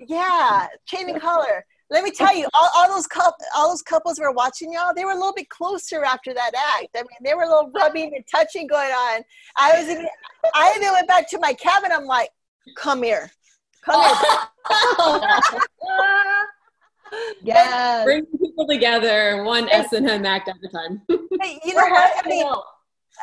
[0.07, 4.21] Yeah, chain and color let me tell you, all, all those couple, all those couples
[4.21, 4.93] were watching y'all.
[4.95, 6.89] They were a little bit closer after that act.
[6.95, 9.23] I mean, they were a little rubbing and touching going on.
[9.57, 10.07] I was even,
[10.55, 11.91] I even went back to my cabin.
[11.93, 12.31] I'm like,
[12.77, 13.31] come here,
[13.85, 15.61] come here.
[17.43, 18.05] Yes.
[18.05, 21.03] Bring people together, one S and M act at a time.
[21.41, 22.25] Hey, you know what?
[22.25, 22.47] I mean,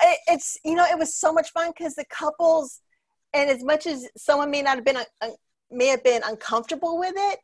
[0.03, 2.81] it, it's you know, it was so much fun because the couples,
[3.33, 5.27] and as much as someone may not have been uh,
[5.71, 7.39] may have been uncomfortable with it,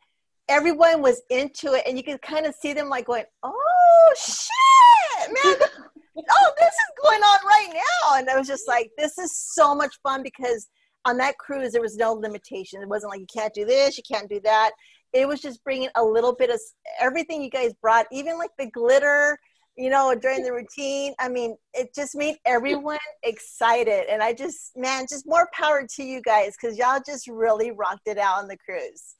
[0.50, 5.30] everyone was into it, and you could kind of see them like going, "Oh shit,
[5.30, 5.70] man!
[6.18, 9.76] oh, this is going on right now!" And I was just like, "This is so
[9.76, 10.68] much fun because."
[11.06, 12.80] On that cruise, there was no limitation.
[12.80, 14.70] It wasn't like you can't do this, you can't do that.
[15.14, 16.62] It was just bringing a little bit of
[17.00, 19.36] everything you guys brought, even like the glitter,
[19.76, 21.14] you know, during the routine.
[21.20, 24.06] I mean, it just made everyone excited.
[24.10, 28.08] And I just, man, just more power to you guys because y'all just really rocked
[28.08, 29.16] it out on the cruise.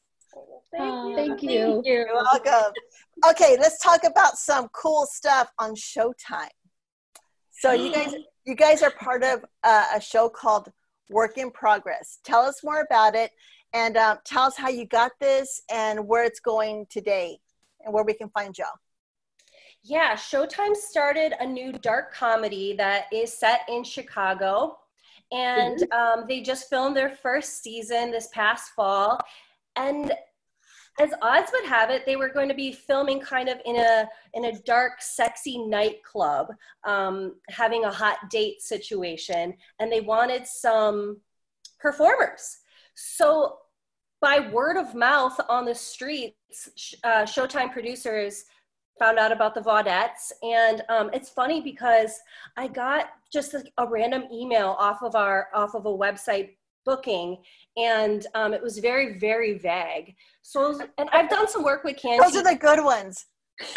[0.72, 1.16] Thank, you.
[1.16, 1.82] thank you.
[1.86, 2.74] You're welcome.
[3.30, 6.50] Okay, let's talk about some cool stuff on Showtime.
[7.52, 8.14] So you guys,
[8.46, 10.72] you guys are part of uh, a show called
[11.10, 12.20] Work in Progress.
[12.24, 13.32] Tell us more about it,
[13.74, 17.38] and um, tell us how you got this and where it's going today,
[17.84, 18.68] and where we can find y'all.
[19.84, 24.78] Yeah, Showtime started a new dark comedy that is set in Chicago.
[25.32, 29.18] And um, they just filmed their first season this past fall.
[29.76, 30.14] And
[31.00, 34.08] as odds would have it, they were going to be filming kind of in a
[34.34, 36.48] in a dark, sexy nightclub,
[36.84, 41.18] um, having a hot date situation, and they wanted some
[41.80, 42.58] performers.
[42.96, 43.58] So,
[44.20, 48.44] by word of mouth on the streets, uh, Showtime producers
[49.00, 50.32] found out about the Vaudettes.
[50.44, 52.20] And um, it's funny because
[52.56, 56.52] I got just a, a random email off of our off of a website
[56.86, 57.38] booking,
[57.78, 60.16] and um, it was very very vague.
[60.42, 62.24] So, was- and I've done some work with Candy.
[62.24, 63.26] Those are the good ones.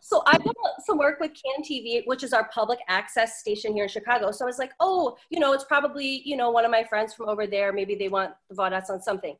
[0.00, 0.52] so I did
[0.84, 4.30] some work with Can TV, which is our public access station here in Chicago.
[4.30, 7.14] So I was like, oh, you know, it's probably you know one of my friends
[7.14, 7.72] from over there.
[7.72, 9.36] Maybe they want the Vaudettes on something.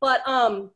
[0.00, 0.70] But um,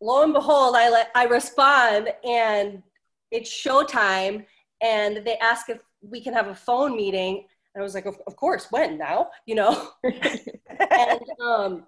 [0.00, 2.82] lo and behold, I let I respond, and
[3.30, 4.46] it's showtime,
[4.80, 7.46] and they ask if we can have a phone meeting.
[7.78, 9.30] I was like, of, of course, when now?
[9.46, 9.90] You know.
[10.04, 11.86] and um,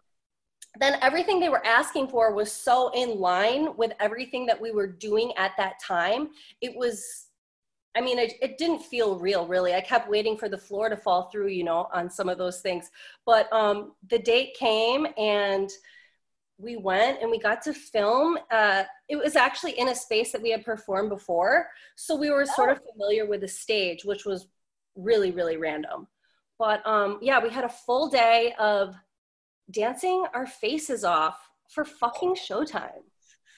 [0.78, 4.86] then everything they were asking for was so in line with everything that we were
[4.86, 6.30] doing at that time.
[6.60, 7.26] It was,
[7.96, 9.74] I mean, it, it didn't feel real, really.
[9.74, 12.60] I kept waiting for the floor to fall through, you know, on some of those
[12.60, 12.90] things.
[13.26, 15.68] But um, the date came and
[16.56, 18.38] we went and we got to film.
[18.50, 21.68] Uh, it was actually in a space that we had performed before.
[21.96, 24.46] So we were sort of familiar with the stage, which was
[25.02, 26.06] really, really random.
[26.58, 28.94] But um, yeah, we had a full day of
[29.70, 33.02] dancing our faces off for fucking showtime.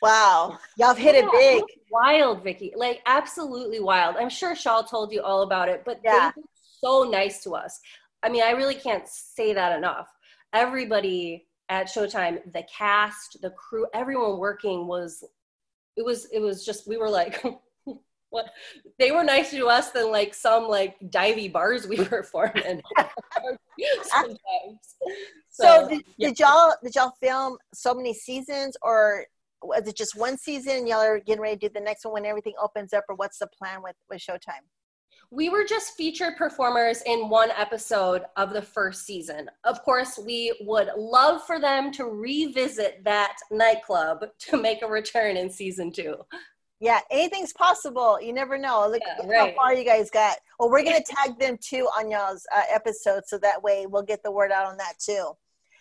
[0.00, 1.62] Wow, y'all hit it big.
[1.62, 2.72] was Wild, Vickie.
[2.76, 4.16] Like absolutely wild.
[4.16, 6.32] I'm sure Shaul told you all about it, but Yeah.
[6.34, 6.46] they were
[6.80, 7.80] so nice to us.
[8.22, 10.08] I mean, I really can't say that enough.
[10.52, 15.24] Everybody at Showtime, the cast, the crew, everyone working was
[15.96, 17.42] it was it was just we were like
[18.32, 18.50] what
[18.98, 22.82] they were nicer to us than like some like divey bars we perform in
[24.02, 24.96] sometimes.
[25.50, 26.28] So, did, yeah.
[26.28, 29.26] did y'all did y'all film so many seasons, or
[29.62, 30.78] was it just one season?
[30.78, 33.16] and Y'all are getting ready to do the next one when everything opens up, or
[33.16, 34.64] what's the plan with with Showtime?
[35.30, 39.48] We were just featured performers in one episode of the first season.
[39.64, 45.38] Of course, we would love for them to revisit that nightclub to make a return
[45.38, 46.16] in season two.
[46.82, 48.20] Yeah, anything's possible.
[48.20, 48.88] You never know.
[48.90, 49.54] Look Yeah, how right.
[49.54, 50.36] far you guys got.
[50.58, 54.24] Well, we're gonna tag them too on y'all's uh, episode, so that way we'll get
[54.24, 55.30] the word out on that too.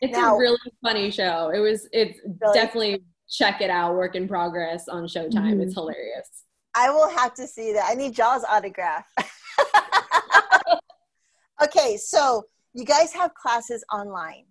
[0.04, 1.50] It's Now- a really funny show.
[1.50, 1.90] It was.
[1.92, 2.54] It's Really?
[2.54, 3.96] definitely check it out.
[3.96, 5.60] Work in progress on Showtime.
[5.64, 6.30] It's hilarious.
[6.76, 7.88] I will have to see that.
[7.90, 9.12] I need y'all's autograph.
[11.64, 14.46] okay, so you guys have classes online.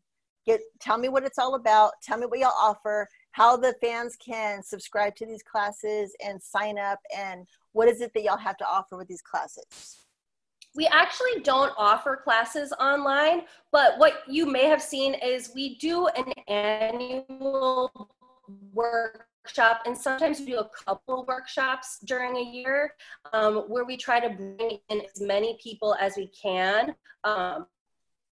[0.46, 1.92] Get tell me what it's all about.
[2.02, 3.06] Tell me what y'all offer.
[3.32, 8.12] How the fans can subscribe to these classes and sign up, and what is it
[8.14, 10.06] that y'all have to offer with these classes?
[10.74, 16.06] We actually don't offer classes online, but what you may have seen is we do
[16.08, 18.10] an annual
[18.72, 22.94] workshop, and sometimes we do a couple workshops during a year
[23.32, 26.94] um, where we try to bring in as many people as we can.
[27.24, 27.66] Um,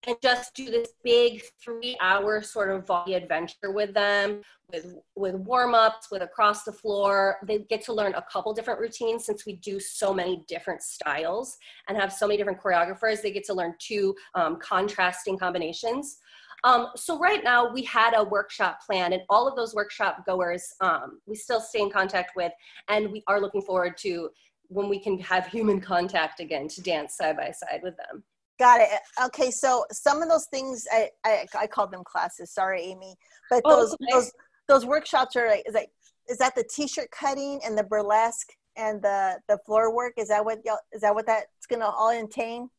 [0.07, 5.35] and just do this big three hour sort of Vaudy adventure with them with with
[5.35, 7.39] warm-ups with across the floor.
[7.47, 11.57] They get to learn a couple different routines since we do so many different styles
[11.89, 13.23] and have so many different choreographers.
[13.23, 16.19] They get to learn two um, contrasting combinations.
[16.65, 20.65] Um, so right now we had a workshop plan, and all of those workshop goers
[20.81, 22.53] um, we still stay in contact with,
[22.89, 24.31] and we are looking forward to
[24.69, 28.23] when we can have human contact again to dance side by side with them.
[28.63, 28.91] Got it.
[29.25, 32.53] Okay, so some of those things I I, I call them classes.
[32.53, 33.17] Sorry, Amy,
[33.51, 34.05] but Oh, those okay.
[34.13, 34.33] those
[34.69, 35.91] those workshops are like is like
[36.29, 40.13] is that the t-shirt cutting and the burlesque and the the floor work?
[40.17, 42.71] Is that what y'all is that what that's gonna all entail?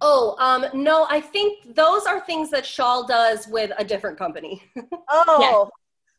[0.00, 4.62] Oh, um, no, I think those are things that Shaul does with a different company.
[5.10, 5.70] Oh,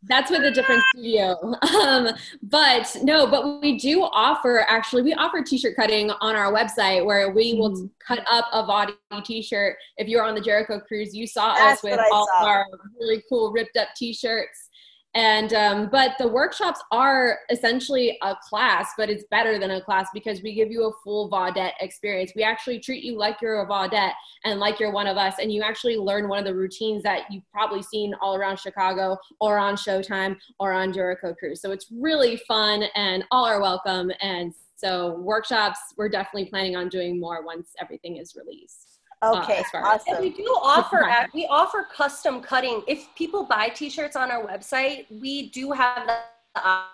[0.04, 1.36] That's with a different studio.
[1.80, 2.10] Um,
[2.44, 7.06] but no, but we do offer actually, we offer t shirt cutting on our website
[7.06, 7.86] where we will Mm-hmm.
[8.06, 9.78] cut up a body t shirt.
[9.98, 12.42] If you're on the Jericho cruise, you saw That's us with all saw.
[12.42, 12.66] of our
[13.00, 14.69] really cool ripped up t shirts.
[15.15, 20.08] And um, but the workshops are essentially a class, but it's better than a class
[20.13, 22.34] because we give you a full Vaudette experience.
[22.36, 24.13] We actually treat you like you're a Vaudette
[24.45, 27.24] and like you're one of us, and you actually learn one of the routines that
[27.32, 31.60] you've probably seen all around Chicago or on Showtime or on Jericho Cruise.
[31.60, 34.12] So it's really fun, and all are welcome.
[34.22, 38.88] And so workshops, we're definitely planning on doing more once everything is released.
[39.24, 42.84] Okay, as far as- And we do offer we offer custom cutting.
[42.88, 46.18] If people buy t-shirts on our website, we do have the
[46.56, 46.86] uh,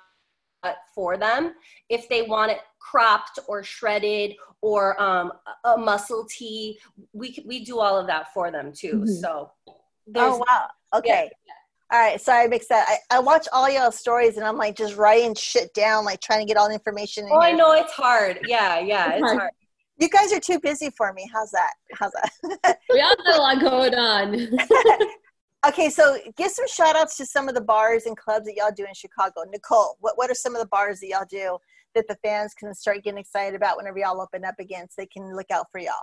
[0.93, 1.53] for them
[1.89, 5.31] if they want it cropped or shredded or um,
[5.63, 6.79] a a muscle tee.
[7.13, 9.01] We we do all of that for them too.
[9.01, 9.21] Mhm.
[9.21, 9.51] So
[10.07, 10.67] there's Oh wow.
[10.93, 11.31] Okay.
[11.91, 12.87] All right, sorry, I mixed that.
[13.11, 16.39] I, I watch all y'all stories and I'm like just writing shit down, like trying
[16.39, 17.25] to get all the information.
[17.25, 18.39] In Oh, I know it's hard.
[18.47, 19.37] Yeah, yeah, it's Hard.
[19.37, 19.51] hard.
[19.97, 21.29] You guys are too busy for me.
[21.33, 21.73] How's that?
[21.93, 22.79] How's that?
[22.89, 24.57] We all got a lot going on.
[25.67, 28.71] Okay, so give some shout outs to some of the bars and clubs that y'all
[28.75, 29.41] do in Chicago.
[29.49, 31.57] Nicole, what, what are some of the bars that y'all do
[31.95, 35.07] that the fans can start getting excited about whenever y'all open up again so they
[35.07, 35.93] can look out for y'all?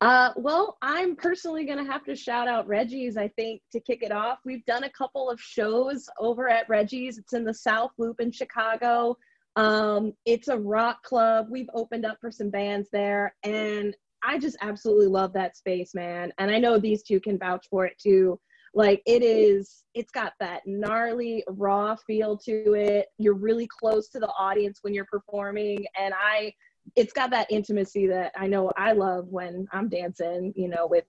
[0.00, 4.02] Uh, well, I'm personally going to have to shout out Reggie's, I think, to kick
[4.02, 4.38] it off.
[4.44, 7.18] We've done a couple of shows over at Reggie's.
[7.18, 9.16] It's in the South Loop in Chicago.
[9.58, 11.48] Um, it's a rock club.
[11.50, 16.32] We've opened up for some bands there, and I just absolutely love that space, man.
[16.38, 18.38] And I know these two can vouch for it too.
[18.72, 23.08] Like it is, it's got that gnarly, raw feel to it.
[23.18, 26.54] You're really close to the audience when you're performing, and I
[26.96, 31.04] it's got that intimacy that I know I love when I'm dancing, you know, with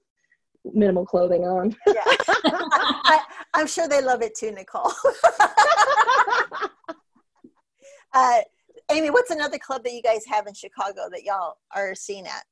[0.65, 1.75] minimal clothing on.
[1.87, 2.03] Yeah.
[2.07, 3.21] I,
[3.53, 4.91] I'm sure they love it too, Nicole.
[8.13, 8.39] uh,
[8.91, 12.43] Amy, what's another club that you guys have in Chicago that y'all are seeing at?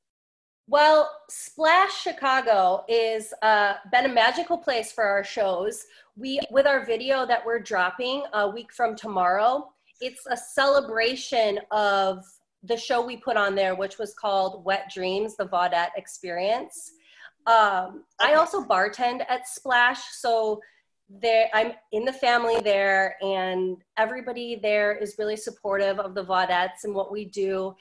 [0.70, 5.86] Well, Splash Chicago is uh, been a magical place for our shows.
[6.14, 12.22] We, with our video that we're dropping a week from tomorrow, it's a celebration of
[12.62, 16.92] the show we put on there, which was called Wet Dreams: The Vaudette Experience.
[17.46, 20.60] Um, I also bartend at Splash, so
[21.08, 26.84] there I'm in the family there, and everybody there is really supportive of the Vaudettes
[26.84, 27.74] and what we do.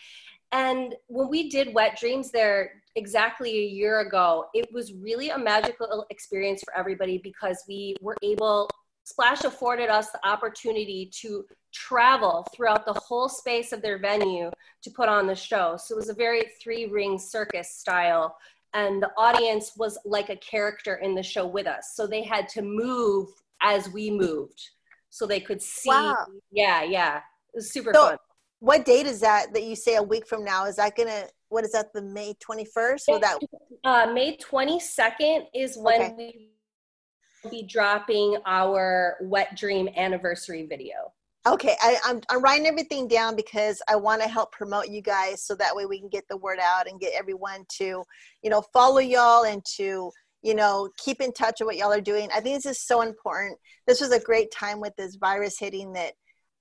[0.51, 5.37] And when we did Wet Dreams there exactly a year ago, it was really a
[5.37, 8.69] magical experience for everybody because we were able,
[9.03, 14.49] Splash afforded us the opportunity to travel throughout the whole space of their venue
[14.83, 15.77] to put on the show.
[15.77, 18.37] So it was a very three ring circus style.
[18.73, 21.93] And the audience was like a character in the show with us.
[21.95, 23.29] So they had to move
[23.61, 24.61] as we moved
[25.09, 25.89] so they could see.
[25.89, 26.25] Wow.
[26.51, 27.17] Yeah, yeah.
[27.17, 28.17] It was super So- fun.
[28.59, 30.65] What date is that that you say a week from now?
[30.65, 33.03] Is that gonna what is that the May 21st?
[33.07, 33.39] Will that
[33.83, 36.13] Uh, May 22nd is when Okay.
[36.17, 36.49] we
[37.43, 41.13] will be dropping our Wet Dream anniversary video.
[41.47, 45.45] Okay, I, I'm I'm writing everything down because I want to help promote you guys,
[45.45, 48.03] so that way we can get the word out and get everyone to,
[48.43, 52.01] you know, follow y'all and to, you know, keep in touch with what y'all are
[52.01, 52.27] doing.
[52.35, 53.57] I think this is so important.
[53.85, 56.15] This was a great time with this virus hitting that,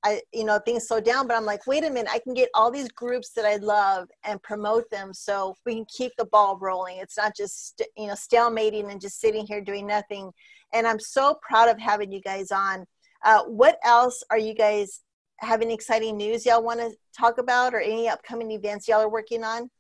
[0.04, 1.26] I, you know, things slow down.
[1.26, 4.06] But I'm like, wait a minute, I can get all these groups that I love
[4.24, 6.98] and promote them, so we can keep the ball rolling.
[6.98, 10.30] It's not just you know stalemating and just sitting here doing nothing.
[10.72, 12.86] And I'm so proud of having you guys on.
[13.24, 15.00] Uh, what else are you guys
[15.40, 19.08] have any exciting news y'all want to talk about or any upcoming events y'all are
[19.08, 19.70] working on?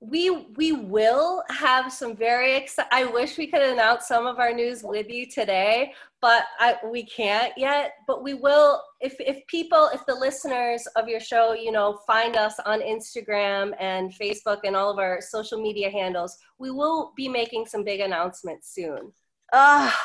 [0.00, 2.90] We we will have some very exciting.
[2.92, 5.92] I wish we could announce some of our news with you today,
[6.22, 7.94] but I, we can't yet.
[8.06, 8.80] But we will.
[9.00, 13.74] If if people, if the listeners of your show, you know, find us on Instagram
[13.80, 17.98] and Facebook and all of our social media handles, we will be making some big
[17.98, 19.12] announcements soon.
[19.52, 19.98] Ah,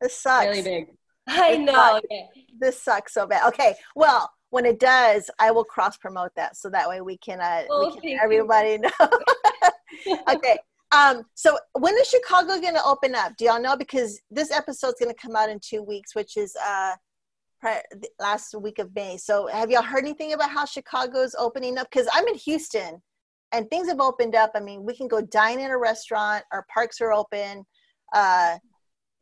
[0.00, 0.46] this sucks.
[0.46, 0.86] really big.
[1.26, 1.72] I know.
[1.72, 2.26] not- yeah.
[2.58, 3.46] This sucks so bad.
[3.48, 7.40] Okay, well, when it does, I will cross promote that so that way we can
[7.40, 8.18] uh, Oh, we can you.
[8.22, 8.90] everybody know.
[10.28, 10.58] okay,
[10.92, 13.32] Um, so when is Chicago going to open up?
[13.36, 13.76] Do y'all know?
[13.76, 16.92] Because this episode's going to come out in two weeks, which is uh,
[17.60, 19.16] pri- the last week of May.
[19.16, 21.88] So have y'all heard anything about how Chicago's opening up?
[21.90, 23.02] Because I'm in Houston,
[23.50, 24.52] and things have opened up.
[24.54, 26.44] I mean, we can go dine in a restaurant.
[26.52, 27.64] Our parks are open.
[28.14, 28.58] Uh,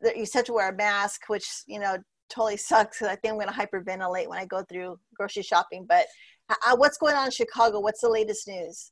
[0.03, 1.97] that you have to wear a mask, which you know
[2.29, 2.99] totally sucks.
[2.99, 5.85] 'cause I think I'm going to hyperventilate when I go through grocery shopping.
[5.87, 6.07] But
[6.49, 7.79] uh, what's going on in Chicago?
[7.79, 8.91] What's the latest news?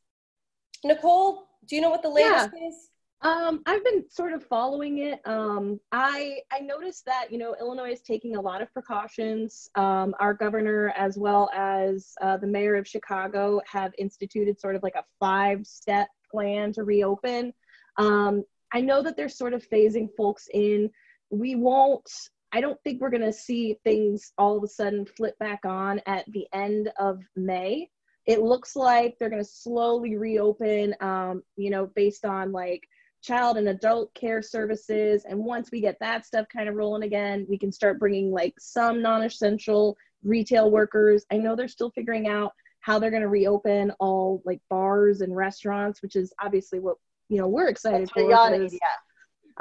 [0.84, 2.76] Nicole, do you know what the latest is?
[3.24, 5.20] Um, I've been sort of following it.
[5.26, 9.70] Um, I I noticed that you know Illinois is taking a lot of precautions.
[9.76, 14.82] Um, our governor, as well as uh, the mayor of Chicago, have instituted sort of
[14.82, 17.54] like a five-step plan to reopen.
[17.98, 18.44] Um,
[18.74, 20.90] I know that they're sort of phasing folks in.
[21.32, 22.10] We won't.
[22.52, 26.02] I don't think we're going to see things all of a sudden flip back on
[26.06, 27.90] at the end of May.
[28.26, 32.84] It looks like they're going to slowly reopen, um, you know, based on like
[33.24, 35.24] child and adult care services.
[35.28, 38.54] And once we get that stuff kind of rolling again, we can start bringing like
[38.60, 41.26] some non essential retail workers.
[41.32, 42.52] I know they're still figuring out
[42.82, 46.98] how they're going to reopen all like bars and restaurants, which is obviously what,
[47.30, 48.30] you know, we're excited That's for.
[48.30, 49.11] y'all need, 'cause yeah.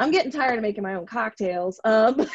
[0.00, 1.78] I'm getting tired of making my own cocktails.
[1.84, 2.28] Um, but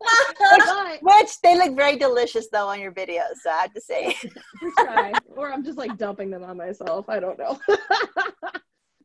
[1.02, 3.36] Which they look very delicious though on your videos.
[3.42, 4.16] So I have to say,
[4.78, 7.08] try, or I'm just like dumping them on myself.
[7.08, 7.58] I don't know.
[7.68, 7.80] it,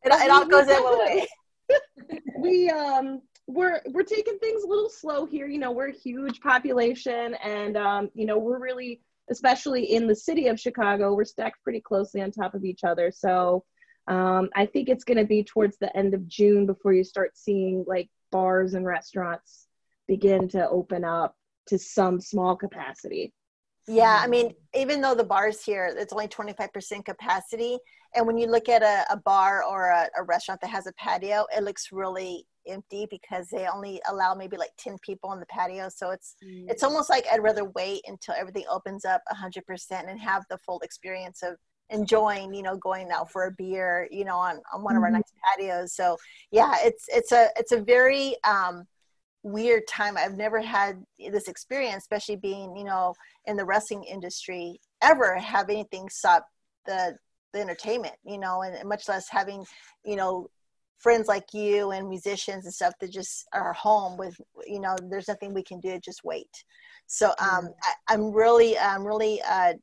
[0.04, 1.26] it all goes one way.
[2.38, 5.46] we um we're we're taking things a little slow here.
[5.46, 9.00] You know, we're a huge population, and um, you know, we're really,
[9.30, 13.12] especially in the city of Chicago, we're stacked pretty closely on top of each other.
[13.14, 13.64] So
[14.08, 17.36] um, I think it's going to be towards the end of June before you start
[17.36, 19.66] seeing like bars and restaurants
[20.06, 21.34] begin to open up
[21.68, 23.32] to some small capacity.
[23.88, 27.78] Yeah, I mean, even though the bars here, it's only 25% capacity.
[28.14, 30.92] And when you look at a, a bar or a, a restaurant that has a
[30.94, 35.46] patio, it looks really empty because they only allow maybe like 10 people on the
[35.46, 35.88] patio.
[35.88, 40.44] So it's it's almost like I'd rather wait until everything opens up 100% and have
[40.50, 41.56] the full experience of
[41.90, 45.08] enjoying, you know, going out for a beer, you know, on, on one of our
[45.10, 45.14] Mhm.
[45.14, 45.94] nice patios.
[45.94, 46.16] So
[46.50, 48.84] yeah, it's it's a it's a very um
[49.42, 50.16] weird time.
[50.16, 53.14] I've never had this experience, especially being, you know,
[53.44, 56.46] in the wrestling industry, ever have anything stop
[56.86, 57.16] the
[57.52, 59.64] the entertainment, you know, and, and much less having,
[60.04, 60.48] you know,
[60.98, 64.34] friends like you and musicians and stuff that just are home with,
[64.66, 66.50] you know, there's nothing we can do, just wait.
[67.06, 69.74] So um, I, I'm really, I'm really uh,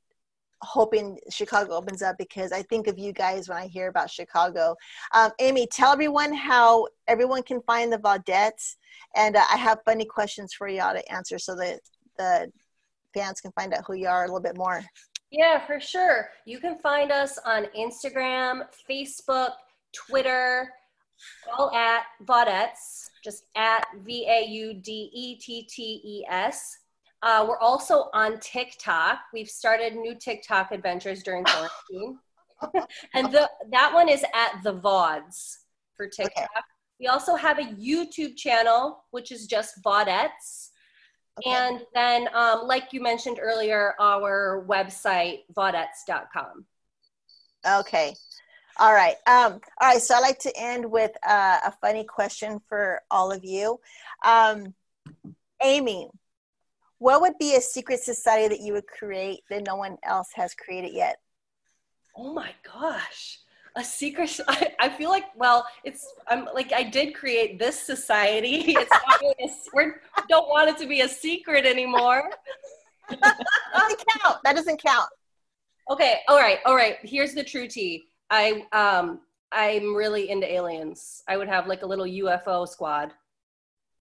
[0.63, 4.75] hoping Chicago opens up because I think of you guys when I hear about Chicago.
[5.13, 8.75] Um, Amy, tell everyone how everyone can find the Vaudettes,
[9.15, 11.79] and uh, I have funny questions for y'all to answer so that
[12.17, 12.51] the
[13.13, 14.83] fans can find out who you are a little bit more.
[15.31, 16.29] Yeah, for sure.
[16.45, 19.53] You can find us on Instagram, Facebook,
[19.91, 20.71] Twitter,
[21.57, 26.77] all at Vaudettes, just at V A U D E T T E S.
[27.23, 29.19] Uh, we're also on TikTok.
[29.33, 32.19] We've started new TikTok adventures during quarantine.
[33.13, 35.59] and the, that one is at the VODs
[35.95, 36.65] for TikTok.
[36.99, 40.71] We also have a YouTube channel, which is just Vaudettes.
[41.39, 41.49] Okay.
[41.49, 46.65] And then, um, like you mentioned earlier, our website, vaudettes.com.
[47.65, 48.15] Okay.
[48.77, 49.15] All right.
[49.27, 50.01] Um, all right.
[50.01, 53.79] So I like to end with uh, a funny question for all of you.
[54.25, 54.73] Um,
[55.61, 56.09] Amy,
[57.03, 60.55] what would be a secret society that you would create that no one else has
[60.55, 61.17] created yet?
[62.15, 63.39] Oh my gosh.
[63.75, 64.39] A secret.
[64.47, 68.73] I, I feel like, well, it's, I'm like, I did create this society.
[68.77, 69.91] It's not really a, we
[70.29, 72.23] don't want it to be a secret anymore.
[73.09, 73.19] That
[73.73, 74.37] doesn't count.
[74.45, 75.09] That doesn't count.
[75.89, 76.21] Okay.
[76.29, 76.59] All right.
[76.65, 76.95] All right.
[77.01, 78.05] Here's the true tea.
[78.29, 79.19] I, um,
[79.51, 81.21] I'm really into aliens.
[81.27, 83.11] I would have like a little UFO squad.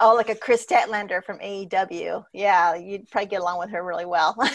[0.03, 2.25] Oh, like a Kris Statlander from AEW.
[2.33, 4.37] Yeah, you'd probably get along with her really well.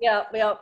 [0.00, 0.24] Yeah.
[0.32, 0.54] Yeah.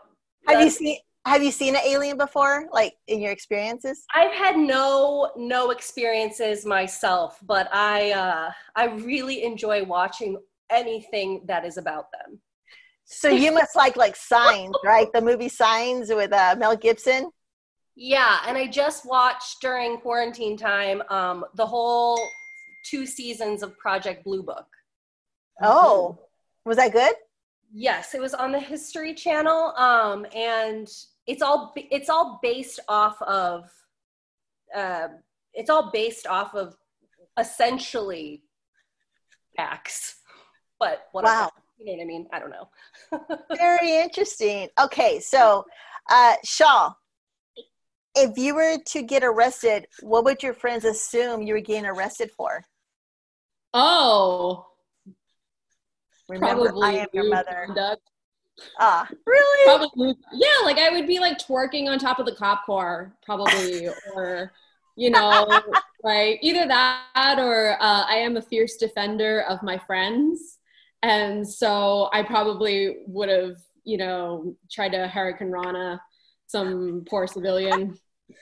[0.49, 4.05] have you seen Have you seen an alien before, like in your experiences?
[4.15, 10.39] I've had no no experiences myself, but I uh, I really enjoy watching
[10.71, 12.41] anything that is about them.
[13.05, 15.09] So you must like like Signs, right?
[15.13, 17.31] The movie Signs with uh, Mel Gibson.
[17.95, 22.19] Yeah, and I just watched during quarantine time um, the whole
[22.89, 24.67] two seasons of Project Blue Book.
[25.63, 26.19] Oh,
[26.65, 27.15] was that good?
[27.73, 30.89] Yes, it was on the History Channel, um, and
[31.27, 33.71] it's all it's all based off of
[34.75, 35.09] uh,
[35.55, 36.77] it's all based off of
[37.39, 38.43] essentially
[39.57, 40.17] facts,
[40.79, 41.35] but whatever.
[41.35, 41.51] Wow.
[41.79, 42.27] You know what I mean?
[42.33, 42.69] I don't know.
[43.57, 44.69] Very interesting.
[44.81, 45.65] Okay, so
[46.11, 46.95] uh, Shaul,
[48.15, 52.31] if you were to get arrested, what would your friends assume you were getting arrested
[52.31, 52.65] for?
[53.79, 54.67] Oh,
[56.31, 57.65] Remember, probably I am your mother.
[57.67, 58.03] conduct.
[58.81, 59.65] Ah, really?
[59.67, 60.65] Probably, yeah.
[60.65, 64.51] Like I would be like twerking on top of the cop car, probably, or
[64.97, 65.47] you know,
[66.03, 70.59] like either that or uh, I am a fierce defender of my friends,
[71.03, 76.01] and so I probably would have, you know, tried to Hurricanrana
[76.47, 77.99] some poor civilian,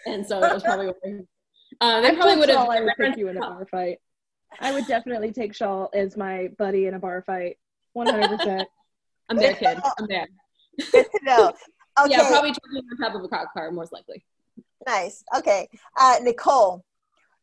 [0.07, 0.95] and so that was probably.
[1.81, 2.69] Uh, they I probably would have.
[2.69, 3.99] I would pick you in a bar fight.
[4.61, 7.59] I would definitely take Shaul as my buddy in a bar fight.
[7.97, 8.65] 100%.
[9.29, 9.79] I'm there, kid.
[9.99, 10.27] I'm there.
[10.93, 11.53] Good to know.
[11.97, 14.25] Okay, Yeah, probably twerking on top of a cop car, most likely.
[14.85, 15.23] nice.
[15.37, 16.85] Okay, uh, Nicole,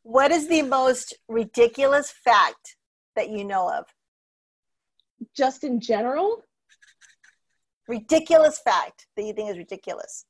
[0.04, 2.76] what is the most ridiculous fact
[3.16, 3.86] that you know of?
[5.34, 6.44] Just in general,
[7.88, 10.26] Ridiculous fact that you think is ridiculous.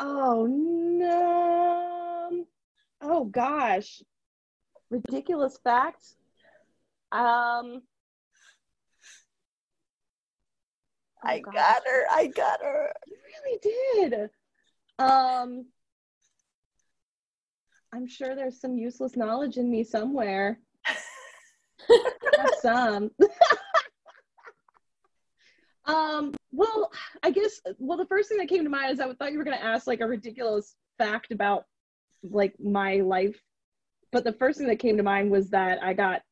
[0.00, 2.44] oh no.
[3.00, 4.02] Oh gosh.
[4.90, 6.04] Ridiculous fact.
[7.12, 7.82] Um
[11.22, 11.54] oh, I gosh.
[11.54, 12.06] got her.
[12.10, 12.92] I got her.
[13.06, 14.30] You really did.
[14.98, 15.66] Um,
[17.92, 20.58] I'm sure there's some useless knowledge in me somewhere.
[22.60, 23.10] Some.
[25.84, 26.90] um, well,
[27.22, 27.60] I guess.
[27.78, 29.64] Well, the first thing that came to mind is I thought you were going to
[29.64, 31.64] ask like a ridiculous fact about
[32.22, 33.40] like my life,
[34.12, 36.22] but the first thing that came to mind was that I got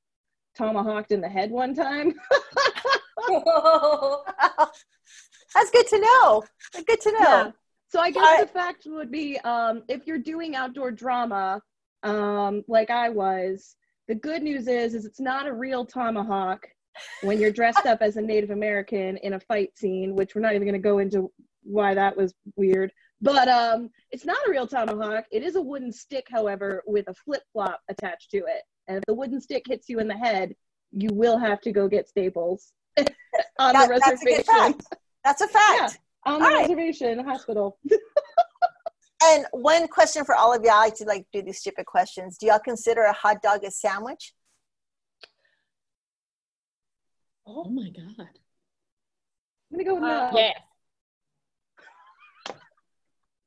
[0.57, 2.15] tomahawked in the head one time.
[5.55, 6.43] That's good to know.
[6.87, 7.19] Good to know.
[7.21, 7.51] Yeah.
[7.89, 11.63] So I guess I- the fact would be um, if you're doing outdoor drama,
[12.03, 13.77] um, like I was,
[14.09, 16.67] the good news is is it's not a real tomahawk
[17.23, 20.55] when you're dressed up as a Native American in a fight scene, which we're not
[20.55, 21.31] even going to go into
[21.63, 22.93] why that was weird.
[23.25, 25.25] But um, it's not a real tomahawk.
[25.33, 28.63] It is a wooden stick, however, with a flip flop attached to it.
[28.87, 30.55] And if the wooden stick hits you in the head,
[30.93, 34.45] you will have to go get staples on That- the that's a good reservation.
[34.45, 34.83] fact.
[35.25, 35.99] That's a fact.
[36.27, 36.61] On the All right.
[36.69, 37.79] reservation hospital.
[39.23, 42.37] And one question for all of y'all, I like to like do these stupid questions.
[42.37, 44.35] Do y'all consider a hot dog a sandwich?
[47.47, 48.29] Oh my god.
[49.73, 50.39] I'm gonna go with Uh, no.
[50.39, 50.61] Yes.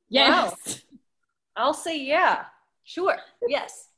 [0.10, 0.84] Yes.
[1.56, 2.46] I'll say yeah.
[2.84, 3.18] Sure.
[3.48, 3.90] Yes.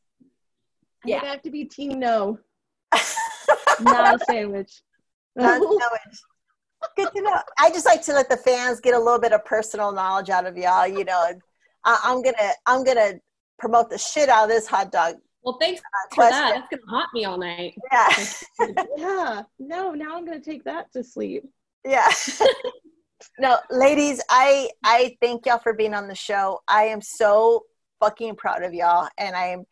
[1.06, 1.26] I Yeah.
[1.26, 2.40] Have to be team no,
[3.82, 4.82] not a sandwich.
[5.36, 6.20] Not sandwich.
[6.96, 7.40] Good to know.
[7.60, 10.46] I just like to let the fans get a little bit of personal knowledge out
[10.46, 10.88] of y'all.
[10.88, 11.34] You know,
[11.86, 13.14] I, I'm gonna I'm gonna
[13.58, 15.16] promote the shit out of this hot dog.
[15.44, 16.40] Well, thanks uh, for question.
[16.40, 16.54] that.
[16.56, 17.76] That's gonna haunt me all night.
[17.92, 18.26] Yeah,
[18.98, 21.44] yeah, no, now I'm gonna take that to sleep.
[21.86, 22.08] yeah.
[23.38, 26.60] no, ladies, I I thank y'all for being on the show.
[26.68, 27.66] I am so
[28.00, 29.64] fucking proud of y'all, and I am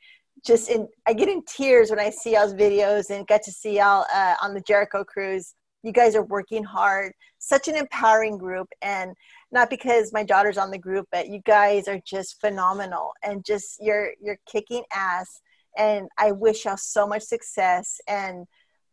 [0.46, 0.88] just in.
[1.08, 4.36] I get in tears when I see y'all's videos and get to see y'all uh,
[4.42, 5.54] on the Jericho cruise.
[5.84, 7.14] You guys are working hard.
[7.40, 9.14] Such an empowering group, and
[9.52, 13.78] not because my daughter's on the group, but you guys are just phenomenal and just
[13.80, 15.42] you're you're kicking ass.
[15.78, 18.48] And I wish y'all so much success and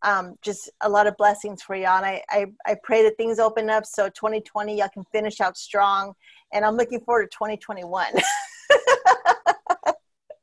[0.04, 1.96] um, just a lot of blessings for y'all.
[1.96, 5.56] And I, I, I pray that things open up so 2020 y'all can finish out
[5.56, 6.14] strong.
[6.52, 8.06] And I'm looking forward to 2021.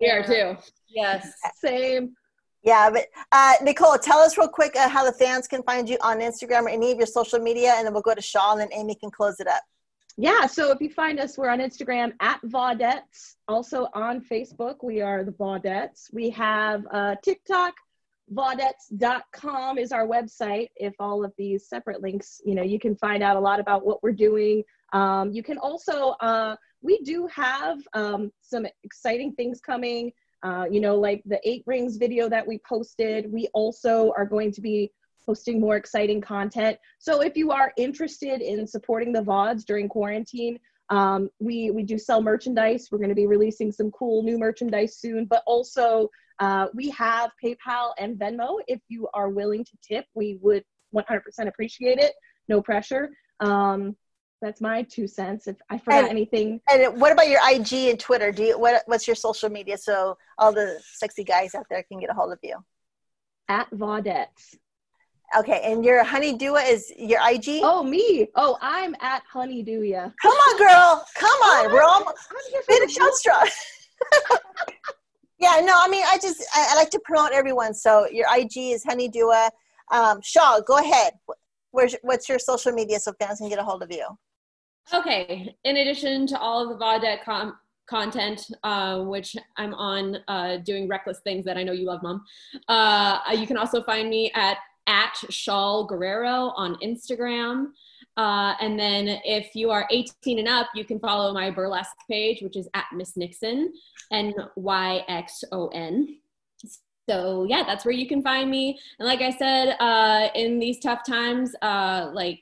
[0.01, 0.57] We are too.
[0.89, 1.31] Yes.
[1.63, 2.15] Same.
[2.63, 5.97] yeah, but uh, Nicole, tell us real quick uh, how the fans can find you
[6.01, 8.61] on Instagram or any of your social media, and then we'll go to Shaul and
[8.61, 9.61] then Amy can close it up.
[10.17, 13.35] Yeah, so if you find us, we're on Instagram at Vaudettes.
[13.47, 16.11] Also on Facebook, we are the Vaudettes.
[16.11, 17.75] We have uh, TikTok.
[18.33, 20.69] Vaudettes.com is our website.
[20.75, 23.85] If all of these separate links, you know, you can find out a lot about
[23.85, 24.63] what we're doing.
[24.93, 30.13] Um, you can also, uh, we do have um, some exciting things coming.
[30.43, 33.31] Uh, you know, like the eight rings video that we posted.
[33.31, 34.91] We also are going to be
[35.23, 36.79] posting more exciting content.
[36.97, 40.59] So if you are interested in supporting the VODs during quarantine,
[40.89, 42.89] um, we, we do sell merchandise.
[42.91, 46.09] We're going to be releasing some cool new merchandise soon, but also
[46.41, 48.59] uh, we have PayPal and Venmo.
[48.67, 50.63] If you are willing to tip, we would
[50.93, 52.13] 100% appreciate it.
[52.49, 53.11] No pressure.
[53.39, 53.95] Um,
[54.41, 55.47] that's my two cents.
[55.47, 58.31] If I forgot And- anything, And what about your IG and Twitter?
[58.31, 61.99] Do you what, what's your social media so all the sexy guys out there can
[61.99, 62.57] get a hold of you?
[63.47, 64.55] at Vaudettes.
[65.37, 67.59] Okay, and your honey honeydew is your IG.
[67.63, 68.27] Oh, me.
[68.35, 70.09] Oh, I'm at Honeydew ya.
[70.21, 71.05] Come on, girl.
[71.15, 71.71] Come on.
[71.71, 73.47] We're all I'm here for finish the out strong.
[75.41, 77.73] yeah, no, I mean, I just I, I like to promote everyone.
[77.73, 79.49] So your IG is Honeydua.
[79.91, 81.13] Um, Shaul, go ahead.
[81.71, 84.05] Where's what's your social media so fans can get a hold of you?
[84.93, 85.55] Okay.
[85.63, 87.57] In addition to all of the Vaudette com-
[87.89, 92.23] content, uh, which I'm on uh, doing reckless things that I know you love, Mom.
[92.67, 97.67] Uh, you can also find me at at Shaul Guerrero on Instagram.
[98.17, 102.41] Uh, and then if you are 18 and up, you can follow my burlesque page,
[102.41, 103.67] which is at Miss Nyxon,
[104.11, 106.17] N Y X O N.
[107.09, 108.79] So yeah, that's where you can find me.
[108.99, 112.39] And like I said, uh, in these tough times, uh, like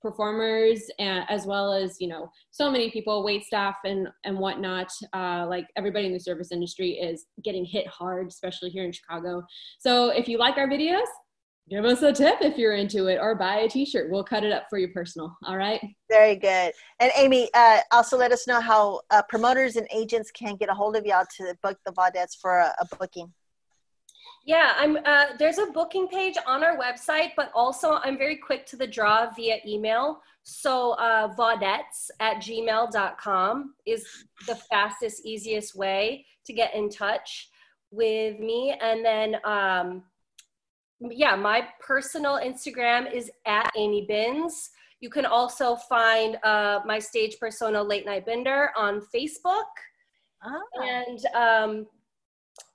[0.00, 4.90] performers and, as well as you know so many people wait staff and and whatnot
[5.12, 9.42] uh, like everybody in the service industry is getting hit hard especially here in chicago
[9.78, 11.06] so if you like our videos
[11.70, 14.52] give us a tip if you're into it or buy a t-shirt we'll cut it
[14.52, 16.72] up for you personal all right Very good.
[17.00, 20.74] And Amy, uh, also let us know how uh, promoters and agents can get a
[20.74, 23.32] hold of y'all to book the Vaudettes for a, a booking.
[24.44, 24.98] Yeah, I'm.
[25.04, 28.86] Uh, there's a booking page on our website, but also I'm very quick to the
[28.86, 30.20] draw via email.
[30.44, 34.06] So uh, vaudettes at gmail.com is
[34.46, 37.50] the fastest, easiest way to get in touch
[37.90, 38.74] with me.
[38.80, 40.04] And then, um,
[41.00, 44.70] yeah, my personal Instagram is at Amy Bins.
[45.00, 49.66] You can also find uh, my stage persona, Late Night Bender, on Facebook.
[50.42, 50.58] Ah.
[50.82, 51.86] And um,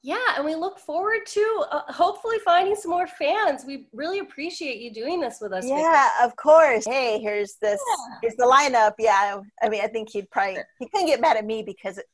[0.03, 3.63] yeah, and we look forward to uh, hopefully finding some more fans.
[3.65, 5.65] We really appreciate you doing this with us.
[5.65, 6.85] Yeah, of course.
[6.85, 7.79] Hey, here's this.
[8.21, 8.93] Here's the lineup.
[8.99, 12.05] Yeah, I mean, I think he'd probably he couldn't get mad at me because it,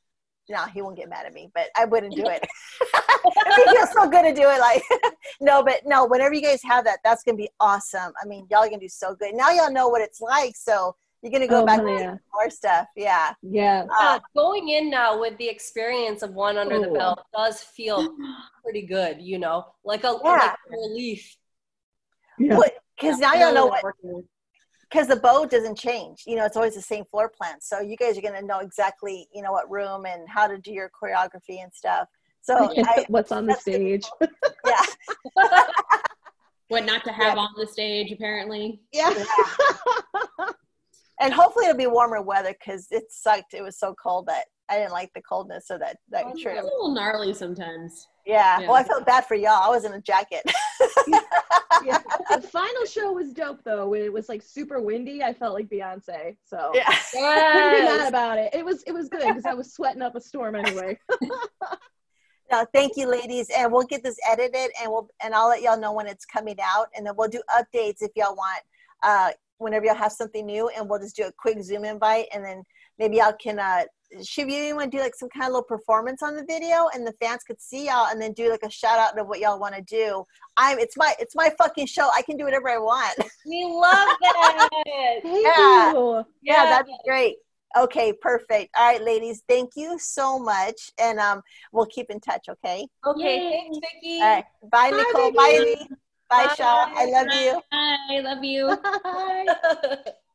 [0.50, 2.46] no, he won't get mad at me, but I wouldn't do it.
[3.56, 4.60] he feels so good to do it.
[4.60, 4.84] Like,
[5.42, 8.14] no, but no, whenever you guys have that, that's gonna be awesome.
[8.22, 9.34] I mean, y'all are gonna do so good.
[9.36, 12.12] Now y'all know what it's like, so you're gonna go Oh, back hell and yeah.
[12.14, 12.88] do more stuff.
[12.96, 13.34] Yeah.
[13.42, 13.86] Yeah.
[14.00, 18.16] Uh, going in now with the experience of one under the belt does feel
[18.64, 20.32] pretty good, you know, like a, Yeah.
[20.32, 21.36] like a relief.
[22.38, 22.58] Yeah.
[22.96, 24.26] Because now y'all know what working with-
[24.90, 26.24] because the bow doesn't change.
[26.26, 27.56] You know, it's always the same floor plan.
[27.62, 30.72] So you guys are gonna know exactly, you know, what room and how to do
[30.72, 32.08] your choreography and stuff.
[32.42, 34.04] So I, What's on the that's good.
[34.04, 34.06] stage?
[34.66, 34.86] yeah,
[36.70, 39.14] what not to have on the stage apparently Yeah.
[41.20, 43.54] and hopefully it'll be warmer weather because it sucked.
[43.54, 46.56] It was so cold that I didn't like the coldness of that that Oh, trip.
[46.58, 48.60] it's a little gnarly sometimes Yeah.
[48.60, 48.68] Yeah.
[48.68, 49.62] Well, I felt bad for y'all.
[49.64, 50.44] I was in a jacket.
[51.84, 52.00] yeah.
[52.30, 53.88] The final show was dope though.
[53.90, 56.38] When it was like super windy, I felt like Beyonce.
[56.46, 56.94] So yeah.
[57.12, 58.54] couldn't be mad about it.
[58.54, 61.00] It was it was good because I was sweating up a storm anyway.
[62.52, 65.80] No, thank you, ladies, and we'll get this edited, and we'll and I'll let y'all
[65.80, 68.64] know when it's coming out, and then we'll do updates if y'all want.
[69.04, 72.44] Uh, whenever y'all have something new, and we'll just do a quick Zoom invite, and
[72.44, 72.64] then
[72.98, 73.60] maybe y'all can.
[73.60, 73.84] Uh,
[74.24, 77.06] should you want to do like some kind of little performance on the video, and
[77.06, 79.60] the fans could see y'all, and then do like a shout out of what y'all
[79.60, 80.24] want to do.
[80.58, 80.80] I'm.
[80.80, 81.14] It's my.
[81.20, 82.10] It's my fucking show.
[82.16, 83.16] I can do whatever I want.
[83.46, 84.70] We love that.
[85.24, 85.92] Thank Yeah.
[85.94, 86.24] you.
[86.42, 87.38] yeah, that'd be great.
[87.78, 88.76] Okay, perfect.
[88.78, 91.42] All right, ladies, thank you so much, and um,
[91.72, 92.48] we'll keep in touch.
[92.50, 92.88] Okay.
[93.06, 93.50] Okay, Yay.
[93.52, 94.20] thanks, Vickie.
[94.22, 94.46] All right.
[94.72, 95.32] Bye, Bye, Nicole.
[95.32, 95.68] Bye, Vickie.
[95.78, 95.90] Amy.
[96.30, 96.56] Bye, Bye.
[96.56, 96.92] Shaul.
[96.96, 97.62] I love you.
[97.72, 100.04] i love you Bye.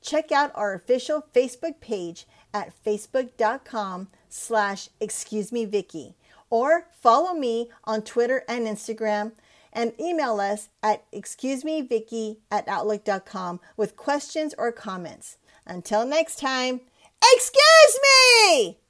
[0.00, 6.14] Check out our official Facebook page at facebook.com slash excuse me Vickie
[6.50, 9.32] or follow me on Twitter and Instagram
[9.72, 15.36] and email us at excusemevicky at outlook.com with questions or comments.
[15.66, 16.80] Until next time,
[17.22, 18.85] excuse me!